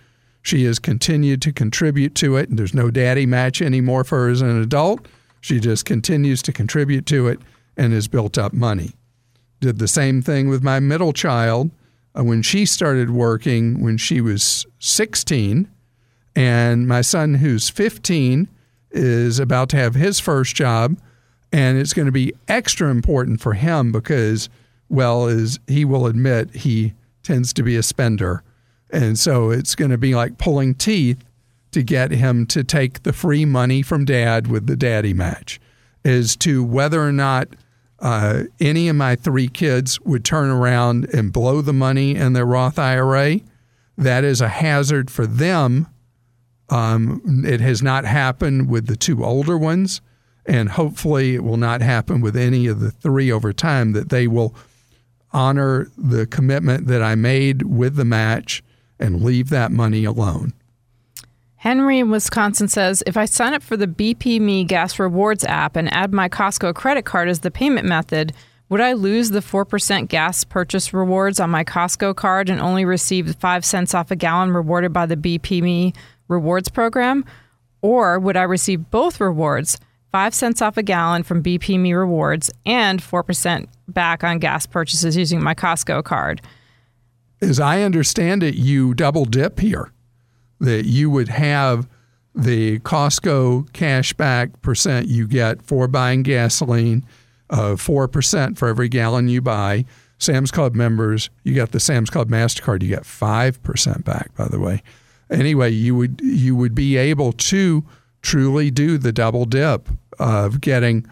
she 0.42 0.66
has 0.66 0.80
continued 0.80 1.42
to 1.44 1.54
contribute 1.54 2.16
to 2.16 2.36
it. 2.38 2.50
And 2.50 2.58
there's 2.58 2.74
no 2.74 2.90
daddy 2.90 3.26
match 3.26 3.62
anymore 3.62 4.04
for 4.04 4.24
her 4.24 4.30
as 4.30 4.42
an 4.42 4.62
adult. 4.62 5.08
She 5.40 5.60
just 5.60 5.86
continues 5.86 6.42
to 6.44 6.54
contribute 6.54 7.06
to 7.08 7.28
it 7.28 7.40
and 7.78 7.94
has 7.94 8.08
built 8.08 8.38
up 8.38 8.54
money. 8.54 8.94
Did 9.60 9.80
the 9.80 9.88
same 9.88 10.22
thing 10.22 10.50
with 10.50 10.64
my 10.64 10.80
middle 10.80 11.14
child 11.14 11.70
uh, 12.18 12.24
when 12.24 12.42
she 12.42 12.66
started 12.66 13.10
working 13.10 13.82
when 13.82 13.98
she 13.98 14.22
was 14.22 14.66
16. 14.80 15.70
And 16.36 16.88
my 16.88 17.02
son, 17.02 17.36
who's 17.36 17.70
15, 17.70 18.48
is 18.92 19.40
about 19.40 19.70
to 19.70 19.78
have 19.78 19.96
his 19.96 20.20
first 20.20 20.56
job 20.56 20.98
and 21.54 21.78
it's 21.78 21.94
going 21.94 22.08
to 22.08 22.12
be 22.12 22.34
extra 22.48 22.90
important 22.90 23.40
for 23.40 23.54
him 23.54 23.92
because, 23.92 24.50
well, 24.90 25.28
as 25.28 25.60
he 25.68 25.86
will 25.86 26.08
admit, 26.08 26.54
he 26.56 26.94
tends 27.22 27.54
to 27.54 27.64
be 27.64 27.76
a 27.76 27.84
spender. 27.84 28.44
And 28.90 29.18
so 29.18 29.52
it's 29.52 29.76
going 29.76 29.92
to 29.92 29.98
be 29.98 30.16
like 30.16 30.40
pulling 30.40 30.74
teeth 30.74 31.24
to 31.72 31.84
get 31.84 32.10
him 32.10 32.48
to 32.48 32.64
take 32.64 33.04
the 33.04 33.14
free 33.14 33.46
money 33.46 33.84
from 33.84 34.04
dad 34.04 34.48
with 34.48 34.66
the 34.66 34.76
daddy 34.76 35.14
match. 35.14 35.62
As 36.04 36.36
to 36.38 36.64
whether 36.64 37.02
or 37.02 37.12
not 37.12 37.50
uh, 38.00 38.44
any 38.60 38.90
of 38.90 38.96
my 38.96 39.16
three 39.16 39.48
kids 39.48 40.02
would 40.02 40.26
turn 40.26 40.50
around 40.50 41.06
and 41.14 41.32
blow 41.32 41.62
the 41.62 41.72
money 41.72 42.16
in 42.16 42.34
their 42.34 42.46
Roth 42.46 42.80
IRA, 42.80 43.40
that 43.96 44.24
is 44.24 44.42
a 44.42 44.50
hazard 44.50 45.12
for 45.12 45.28
them. 45.28 45.88
Um, 46.70 47.44
it 47.48 47.62
has 47.62 47.84
not 47.84 48.06
happened 48.06 48.70
with 48.70 48.88
the 48.88 48.96
two 48.96 49.24
older 49.24 49.58
ones. 49.58 50.02
And 50.46 50.70
hopefully, 50.70 51.36
it 51.36 51.44
will 51.44 51.58
not 51.58 51.82
happen 51.82 52.22
with 52.22 52.36
any 52.36 52.68
of 52.68 52.80
the 52.80 52.92
three 52.92 53.32
over 53.32 53.54
time, 53.54 53.94
that 53.94 54.10
they 54.10 54.28
will 54.28 54.54
honor 55.32 55.88
the 55.98 56.28
commitment 56.28 56.88
that 56.88 57.02
I 57.02 57.16
made 57.16 57.64
with 57.64 57.96
the 57.96 58.06
match 58.06 58.64
and 59.00 59.24
leave 59.24 59.50
that 59.50 59.72
money 59.72 60.06
alone. 60.06 60.54
Henry 61.56 62.00
in 62.00 62.12
Wisconsin 62.12 62.68
says 62.68 63.02
if 63.08 63.16
I 63.16 63.24
sign 63.24 63.54
up 63.54 63.64
for 63.64 63.78
the 63.78 63.88
BP 63.88 64.42
Me 64.42 64.66
Gas 64.66 65.00
Rewards 65.00 65.46
app 65.46 65.78
and 65.78 65.92
add 65.94 66.14
my 66.14 66.28
Costco 66.28 66.76
credit 66.76 67.06
card 67.06 67.30
as 67.30 67.40
the 67.40 67.52
payment 67.52 67.88
method, 67.88 68.34
would 68.68 68.82
I 68.82 68.94
lose 68.94 69.30
the 69.30 69.40
4% 69.40 70.10
gas 70.10 70.44
purchase 70.44 70.94
rewards 70.94 71.40
on 71.40 71.50
my 71.50 71.64
Costco 71.64 72.16
card 72.16 72.50
and 72.50 72.60
only 72.60 72.84
receive 72.86 73.36
5 73.36 73.64
cents 73.64 73.94
off 73.94 74.12
a 74.12 74.16
gallon 74.18 74.52
rewarded 74.52 74.92
by 74.92 75.06
the 75.06 75.16
BP 75.16 75.62
Me 75.62 75.94
Rewards 76.28 76.68
program? 76.68 77.24
Or 77.82 78.20
would 78.20 78.36
I 78.36 78.44
receive 78.44 78.90
both 78.92 79.22
rewards? 79.22 79.80
5 80.14 80.36
cents 80.36 80.62
off 80.62 80.78
a 80.78 80.84
gallon 80.84 81.24
from 81.24 81.42
BP 81.42 81.80
Me 81.80 81.92
Rewards, 81.92 82.52
and 82.68 83.02
4% 83.02 83.68
back 83.88 84.24
on 84.24 84.38
gas 84.38 84.68
purchases 84.68 85.18
using 85.18 85.42
my 85.42 85.56
Costco 85.56 86.04
card. 86.04 86.40
As 87.42 87.60
I 87.60 87.82
understand 87.82 88.44
it, 88.44 88.54
you 88.54 88.94
double 88.94 89.26
dip 89.26 89.60
here. 89.60 89.92
That 90.60 90.86
you 90.86 91.10
would 91.10 91.30
have 91.30 91.90
the 92.36 92.78
Costco 92.80 93.72
cashback 93.72 94.62
percent 94.62 95.08
you 95.08 95.28
get 95.28 95.64
for 95.64 95.88
buying 95.88 96.22
gasoline, 96.22 97.04
uh, 97.50 97.74
4% 97.74 98.56
for 98.56 98.68
every 98.68 98.90
gallon 98.90 99.28
you 99.28 99.42
buy. 99.42 99.84
Sam's 100.20 100.52
Club 100.52 100.76
members, 100.76 101.32
you 101.44 101.56
got 101.56 101.72
the 101.72 101.80
Sam's 101.80 102.12
Club 102.12 102.30
MasterCard, 102.30 102.84
you 102.84 102.90
get 102.90 103.02
5% 103.02 104.06
back, 104.06 104.34
by 104.36 104.48
the 104.48 104.60
way. 104.60 104.84
Anyway, 105.32 105.72
you 105.72 105.96
would 105.96 106.22
you 106.22 106.56
would 106.56 106.76
be 106.76 106.98
able 106.98 107.32
to 107.32 107.84
truly 108.24 108.72
do 108.72 108.98
the 108.98 109.12
double 109.12 109.46
dip 109.46 109.90
of 110.18 110.62
getting 110.62 111.06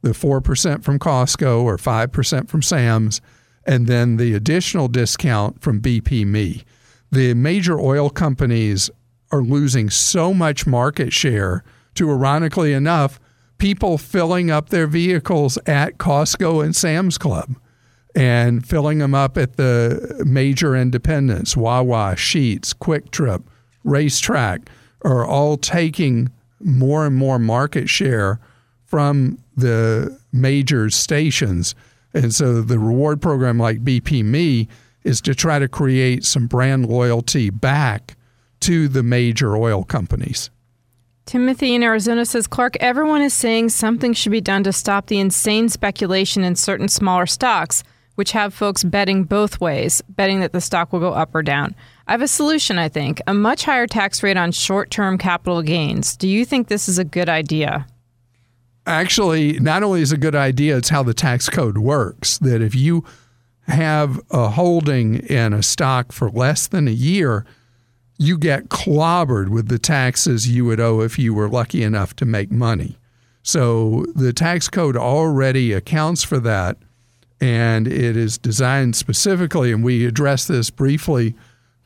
the 0.00 0.10
4% 0.10 0.82
from 0.82 0.98
Costco 0.98 1.62
or 1.62 1.76
5% 1.76 2.48
from 2.48 2.62
Sam's, 2.62 3.20
and 3.66 3.86
then 3.86 4.16
the 4.16 4.34
additional 4.34 4.88
discount 4.88 5.60
from 5.60 5.80
BP 5.80 6.26
Me. 6.26 6.64
The 7.10 7.34
major 7.34 7.78
oil 7.78 8.10
companies 8.10 8.90
are 9.30 9.42
losing 9.42 9.90
so 9.90 10.32
much 10.32 10.66
market 10.66 11.12
share 11.12 11.64
to, 11.94 12.10
ironically 12.10 12.72
enough, 12.72 13.18
people 13.58 13.98
filling 13.98 14.50
up 14.50 14.68
their 14.68 14.86
vehicles 14.86 15.58
at 15.66 15.98
Costco 15.98 16.64
and 16.64 16.74
Sam's 16.74 17.18
Club 17.18 17.56
and 18.14 18.66
filling 18.66 18.98
them 18.98 19.14
up 19.14 19.36
at 19.36 19.56
the 19.56 20.22
major 20.24 20.76
independents, 20.76 21.56
Wawa, 21.56 22.14
Sheetz, 22.14 22.78
Quick 22.78 23.10
Trip, 23.10 23.42
RaceTrac 23.84 24.68
are 25.04 25.24
all 25.24 25.56
taking 25.56 26.30
more 26.64 27.06
and 27.06 27.14
more 27.14 27.38
market 27.38 27.88
share 27.88 28.40
from 28.84 29.38
the 29.56 30.18
major 30.32 30.90
stations. 30.90 31.74
And 32.12 32.34
so 32.34 32.62
the 32.62 32.78
reward 32.78 33.20
program 33.20 33.58
like 33.58 33.84
BP 33.84 34.24
Me 34.24 34.68
is 35.04 35.20
to 35.20 35.34
try 35.34 35.58
to 35.58 35.68
create 35.68 36.24
some 36.24 36.46
brand 36.46 36.88
loyalty 36.88 37.50
back 37.50 38.16
to 38.60 38.88
the 38.88 39.02
major 39.02 39.56
oil 39.56 39.84
companies. 39.84 40.50
Timothy 41.26 41.74
in 41.74 41.82
Arizona 41.82 42.26
says, 42.26 42.46
Clark, 42.46 42.76
everyone 42.80 43.22
is 43.22 43.32
saying 43.32 43.70
something 43.70 44.12
should 44.12 44.32
be 44.32 44.40
done 44.40 44.62
to 44.64 44.72
stop 44.72 45.06
the 45.06 45.18
insane 45.18 45.68
speculation 45.68 46.44
in 46.44 46.54
certain 46.54 46.88
smaller 46.88 47.26
stocks, 47.26 47.82
which 48.14 48.32
have 48.32 48.54
folks 48.54 48.84
betting 48.84 49.24
both 49.24 49.60
ways, 49.60 50.02
betting 50.08 50.40
that 50.40 50.52
the 50.52 50.60
stock 50.60 50.92
will 50.92 51.00
go 51.00 51.12
up 51.12 51.34
or 51.34 51.42
down. 51.42 51.74
I 52.06 52.12
have 52.12 52.22
a 52.22 52.28
solution, 52.28 52.78
I 52.78 52.88
think 52.88 53.22
a 53.26 53.34
much 53.34 53.64
higher 53.64 53.86
tax 53.86 54.22
rate 54.22 54.36
on 54.36 54.52
short 54.52 54.90
term 54.90 55.16
capital 55.16 55.62
gains. 55.62 56.16
Do 56.16 56.28
you 56.28 56.44
think 56.44 56.68
this 56.68 56.88
is 56.88 56.98
a 56.98 57.04
good 57.04 57.28
idea? 57.28 57.86
Actually, 58.86 59.58
not 59.60 59.82
only 59.82 60.02
is 60.02 60.12
it 60.12 60.16
a 60.16 60.18
good 60.18 60.34
idea, 60.34 60.76
it's 60.76 60.90
how 60.90 61.02
the 61.02 61.14
tax 61.14 61.48
code 61.48 61.78
works. 61.78 62.36
That 62.38 62.60
if 62.60 62.74
you 62.74 63.04
have 63.66 64.20
a 64.30 64.50
holding 64.50 65.16
in 65.20 65.54
a 65.54 65.62
stock 65.62 66.12
for 66.12 66.28
less 66.30 66.66
than 66.66 66.86
a 66.86 66.92
year, 66.92 67.46
you 68.18 68.36
get 68.36 68.68
clobbered 68.68 69.48
with 69.48 69.68
the 69.68 69.78
taxes 69.78 70.46
you 70.48 70.66
would 70.66 70.80
owe 70.80 71.00
if 71.00 71.18
you 71.18 71.32
were 71.32 71.48
lucky 71.48 71.82
enough 71.82 72.14
to 72.16 72.26
make 72.26 72.50
money. 72.50 72.98
So 73.42 74.04
the 74.14 74.34
tax 74.34 74.68
code 74.68 74.96
already 74.96 75.72
accounts 75.72 76.22
for 76.22 76.38
that, 76.40 76.76
and 77.40 77.88
it 77.88 78.16
is 78.16 78.36
designed 78.36 78.96
specifically, 78.96 79.72
and 79.72 79.82
we 79.82 80.04
addressed 80.04 80.48
this 80.48 80.68
briefly 80.68 81.34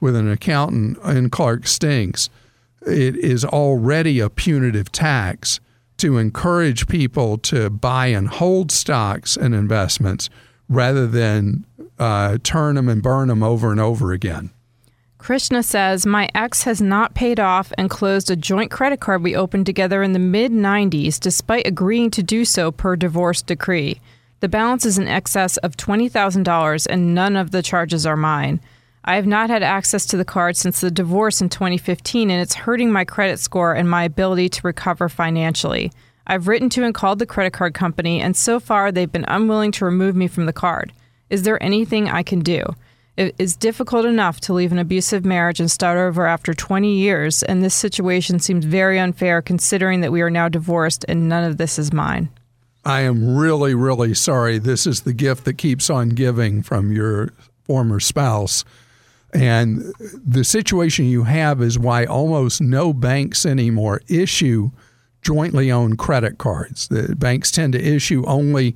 with 0.01 0.17
an 0.17 0.31
accountant 0.31 0.99
in 1.05 1.31
Clark 1.31 1.67
Stinks, 1.67 2.31
it 2.83 3.17
is 3.17 3.45
already 3.45 4.21
a 4.21 4.31
punitive 4.31 4.93
tax 4.93 5.61
to 5.99 6.17
encourage 6.17 6.87
people 6.87 7.39
to 7.39 7.69
buy 7.69 8.07
and 8.07 8.29
hold 8.29 8.71
stocks 8.71 9.37
and 9.37 9.55
investments 9.55 10.31
rather 10.69 11.07
than 11.07 11.65
uh, 11.99 12.39
turn 12.43 12.77
them 12.77 12.89
and 12.89 13.03
burn 13.03 13.29
them 13.29 13.43
over 13.43 13.73
and 13.73 13.81
over 13.81 14.13
again. 14.13 14.51
Krishna 15.19 15.65
says, 15.65 16.07
My 16.07 16.29
ex 16.35 16.63
has 16.63 16.81
not 16.81 17.15
paid 17.15 17.41
off 17.41 17.73
and 17.77 17.91
closed 17.91 18.31
a 18.31 18.37
joint 18.37 18.71
credit 18.71 19.01
card 19.01 19.23
we 19.23 19.35
opened 19.35 19.67
together 19.67 20.03
in 20.03 20.13
the 20.13 20.21
mid 20.21 20.53
90s 20.53 21.19
despite 21.19 21.67
agreeing 21.67 22.11
to 22.13 22.23
do 22.23 22.45
so 22.45 22.71
per 22.71 22.95
divorce 22.95 23.43
decree. 23.43 24.01
The 24.41 24.49
balance 24.49 24.87
is 24.87 24.99
in 24.99 25.09
excess 25.09 25.57
of 25.59 25.77
$20,000 25.77 26.87
and 26.89 27.15
none 27.15 27.37
of 27.37 27.51
the 27.51 27.63
charges 27.63 28.07
are 28.07 28.17
mine. 28.17 28.61
I 29.09 29.15
have 29.15 29.27
not 29.27 29.49
had 29.49 29.63
access 29.63 30.05
to 30.05 30.19
the 30.19 30.25
card 30.27 30.55
since 30.55 30.83
the 30.83 30.91
divorce 30.91 31.41
in 31.41 31.49
2015, 31.49 32.31
and 32.31 32.43
it's 32.43 32.53
hurting 32.53 32.93
my 32.93 33.07
credit 33.07 33.41
score 33.41 33.73
and 33.73 33.89
my 33.89 34.05
ability 34.05 34.51
to 34.51 34.61
recover 34.67 35.09
financially. 35.09 35.91
I've 36.27 36.47
written 36.47 36.69
to 36.69 36.85
and 36.85 36.95
called 36.95 37.19
the 37.19 37.25
credit 37.25 37.55
card 37.55 37.73
company, 37.73 38.21
and 38.21 38.37
so 38.37 38.61
far 38.61 38.93
they've 38.93 39.11
been 39.11 39.25
unwilling 39.27 39.73
to 39.73 39.87
remove 39.87 40.15
me 40.15 40.29
from 40.29 40.45
the 40.45 40.53
card. 40.53 40.93
Is 41.31 41.45
there 41.45 41.61
anything 41.63 42.11
I 42.11 42.23
can 42.23 42.41
do? 42.41 42.63
It 43.17 43.35
is 43.39 43.57
difficult 43.57 44.05
enough 44.05 44.41
to 44.41 44.53
leave 44.53 44.73
an 44.73 44.79
abusive 44.79 45.25
marriage 45.25 45.59
and 45.59 45.71
start 45.71 45.97
over 45.97 46.27
after 46.27 46.53
20 46.53 46.95
years, 46.95 47.43
and 47.43 47.65
this 47.65 47.75
situation 47.75 48.41
seems 48.41 48.67
very 48.67 48.99
unfair 48.99 49.41
considering 49.41 50.03
that 50.03 50.13
we 50.13 50.21
are 50.21 50.29
now 50.29 50.51
divorced 50.51 51.07
and 51.09 51.31
none 51.31 51.45
of 51.45 51.57
this 51.57 51.79
is 51.79 51.95
mine. 51.95 52.29
I 52.85 53.01
am 53.01 53.39
really, 53.39 53.75
really 53.75 54.13
sorry. 54.13 54.59
This 54.59 54.87
is 54.87 55.01
the 55.01 55.15
gift 55.15 55.47
that 55.47 55.57
keeps 55.57 55.89
on 55.89 56.11
giving 56.11 56.63
from 56.63 56.93
your 56.93 57.31
former 57.65 58.01
spouse. 58.01 58.67
And 59.35 59.93
the 59.99 60.45
situation 60.45 61.05
you 61.05 61.25
have 61.25 61.61
is 61.61 61.79
why 61.79 62.05
almost 62.05 62.61
no 62.61 62.93
banks 62.93 63.45
anymore 63.45 64.01
issue 64.09 64.71
jointly 65.23 65.71
owned 65.71 65.99
credit 65.99 66.39
cards. 66.39 66.89
The 66.89 67.15
banks 67.15 67.51
tend 67.51 67.75
to 67.75 67.83
issue 67.83 68.25
only 68.27 68.75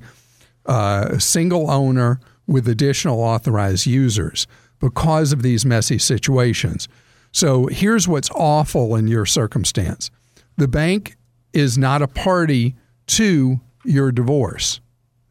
uh, 0.65 1.07
a 1.11 1.19
single 1.19 1.71
owner 1.71 2.19
with 2.45 2.67
additional 2.67 3.19
authorized 3.21 3.85
users 3.85 4.45
because 4.79 5.31
of 5.31 5.41
these 5.41 5.65
messy 5.65 5.97
situations. 5.97 6.87
So 7.31 7.67
here's 7.67 8.07
what's 8.07 8.29
awful 8.31 8.95
in 8.95 9.07
your 9.07 9.25
circumstance 9.25 10.11
the 10.57 10.67
bank 10.67 11.15
is 11.51 11.77
not 11.77 12.01
a 12.01 12.07
party 12.07 12.75
to 13.07 13.59
your 13.83 14.11
divorce. 14.11 14.79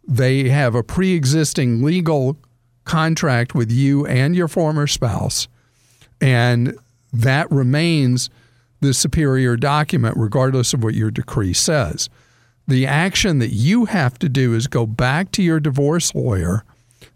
they 0.07 0.49
have 0.49 0.75
a 0.75 0.83
pre 0.83 1.13
existing 1.13 1.83
legal 1.83 2.37
contract 2.85 3.55
with 3.55 3.71
you 3.71 4.07
and 4.07 4.35
your 4.35 4.49
former 4.49 4.87
spouse, 4.87 5.49
and 6.21 6.77
that 7.13 7.51
remains 7.51 8.31
the 8.81 8.93
superior 8.93 9.57
document, 9.57 10.17
regardless 10.17 10.75
of 10.75 10.83
what 10.83 10.95
your 10.95 11.11
decree 11.11 11.53
says. 11.53 12.11
The 12.67 12.87
action 12.87 13.39
that 13.39 13.53
you 13.53 13.87
have 13.87 14.19
to 14.21 14.29
do 14.29 14.55
is 14.55 14.67
go 14.67 14.87
back 14.87 15.31
to 15.33 15.43
your 15.43 15.61
divorce 15.61 16.15
lawyer, 16.15 16.65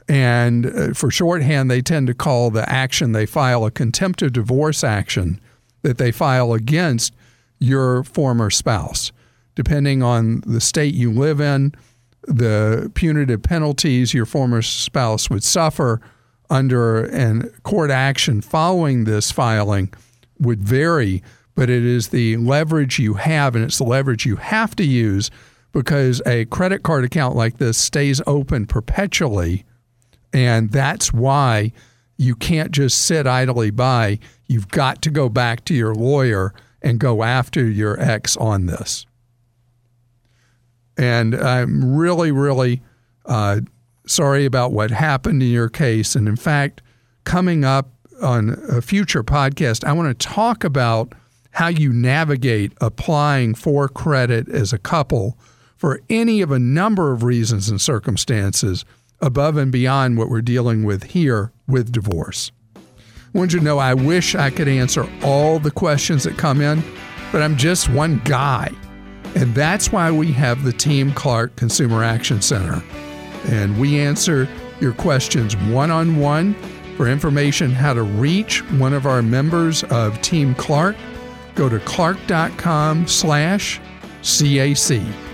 and 0.09 0.67
uh, 0.67 0.95
for 0.95 1.11
shorthand, 1.11 1.71
they 1.71 1.83
tend 1.83 2.07
to 2.07 2.15
call 2.15 2.51
the 2.51 2.69
action 2.71 3.13
they 3.13 3.27
file 3.27 3.65
a 3.65 3.71
contempt 3.71 4.23
of 4.23 4.33
divorce 4.33 4.85
action 4.85 5.41
that 5.83 5.99
they 5.99 6.13
file 6.13 6.53
against 6.53 7.15
your 7.59 8.05
former 8.05 8.51
spouse. 8.51 9.13
Depending 9.55 10.03
on 10.03 10.43
the 10.47 10.61
state 10.61 10.95
you 10.95 11.11
live 11.11 11.41
in, 11.41 11.73
the 12.27 12.91
punitive 12.95 13.43
penalties 13.43 14.13
your 14.13 14.27
former 14.27 14.63
spouse 14.63 15.31
would 15.31 15.45
suffer 15.45 16.01
under 16.51 17.05
an 17.07 17.51
court 17.63 17.91
action 17.91 18.41
following 18.41 19.05
this 19.05 19.33
filing 19.33 19.93
would 20.39 20.63
vary, 20.63 21.23
but 21.55 21.71
it 21.71 21.85
is 21.85 22.09
the 22.09 22.37
leverage 22.37 22.99
you 22.99 23.15
have 23.15 23.57
and 23.57 23.65
it's 23.65 23.79
the 23.79 23.85
leverage 23.85 24.27
you 24.27 24.37
have 24.37 24.77
to 24.77 24.85
use 24.85 25.31
because 25.73 26.23
a 26.27 26.45
credit 26.47 26.83
card 26.83 27.05
account 27.05 27.37
like 27.37 27.59
this 27.59 27.79
stays 27.79 28.21
open 28.27 28.67
perpetually. 28.67 29.65
And 30.33 30.71
that's 30.71 31.13
why 31.13 31.73
you 32.17 32.35
can't 32.35 32.71
just 32.71 32.99
sit 32.99 33.27
idly 33.27 33.71
by. 33.71 34.19
You've 34.47 34.69
got 34.69 35.03
to 35.03 35.11
go 35.11 35.29
back 35.29 35.65
to 35.67 35.75
your 35.75 35.95
lawyer 35.95 36.55
and 36.83 37.01
go 37.01 37.23
after 37.23 37.69
your 37.69 38.01
ex 38.01 38.37
on 38.37 38.67
this. 38.67 39.06
And 40.97 41.35
I'm 41.35 41.97
really, 41.97 42.33
really 42.33 42.83
uh, 43.27 43.61
sorry 44.07 44.45
about 44.45 44.73
what 44.73 44.91
happened 44.91 45.43
in 45.43 45.51
your 45.51 45.69
case. 45.69 46.15
And 46.15 46.29
in 46.29 46.37
fact, 46.37 46.83
coming 47.25 47.65
up 47.65 47.91
on 48.23 48.59
a 48.69 48.81
future 48.81 49.23
podcast, 49.23 49.85
I 49.85 49.93
want 49.93 50.19
to 50.19 50.27
talk 50.27 50.65
about 50.65 51.13
how 51.53 51.69
you 51.69 51.93
navigate 51.93 52.73
applying 52.81 53.55
for 53.55 53.89
credit 53.89 54.49
as 54.49 54.73
a 54.73 54.79
couple 54.79 55.39
for 55.77 56.01
any 56.09 56.41
of 56.41 56.51
a 56.51 56.59
number 56.59 57.13
of 57.13 57.23
reasons 57.23 57.69
and 57.69 57.81
circumstances 57.81 58.85
above 59.21 59.57
and 59.57 59.73
beyond 59.73 60.19
what 60.19 60.29
we're 60.29 60.43
dealing 60.43 60.85
with 60.85 61.05
here 61.05 61.53
with 61.67 61.93
divorce. 61.93 62.53
I 62.77 63.39
want 63.39 63.53
you 63.53 63.59
to 63.59 63.65
know 63.65 63.79
I 63.79 63.95
wish 63.95 64.35
I 64.35 64.51
could 64.51 64.69
answer 64.69 65.09
all 65.23 65.59
the 65.59 65.71
questions 65.71 66.25
that 66.25 66.39
come 66.39 66.61
in, 66.61 66.83
but 67.33 67.43
I'm 67.43 67.57
just 67.57 67.89
one 67.91 68.21
guy. 68.25 68.71
And 69.37 69.55
that's 69.55 69.93
why 69.93 70.11
we 70.11 70.33
have 70.33 70.65
the 70.65 70.73
Team 70.73 71.13
Clark 71.13 71.55
Consumer 71.57 72.03
Action 72.03 72.41
Center. 72.41 72.83
And 73.49 73.79
we 73.79 74.01
answer 74.01 74.49
your 74.81 74.95
questions 74.95 75.55
one 75.57 75.91
on 75.91 76.17
one. 76.17 76.55
For 76.97 77.07
information 77.07 77.71
how 77.71 77.93
to 77.93 78.03
reach 78.03 78.63
one 78.73 78.95
of 78.95 79.05
our 79.05 79.21
members 79.21 79.85
of 79.85 80.21
Team 80.23 80.55
Clark, 80.55 80.97
go 81.55 81.69
to 81.69 81.79
clark.com 81.81 83.07
slash 83.07 83.79
CAC. 84.23 85.26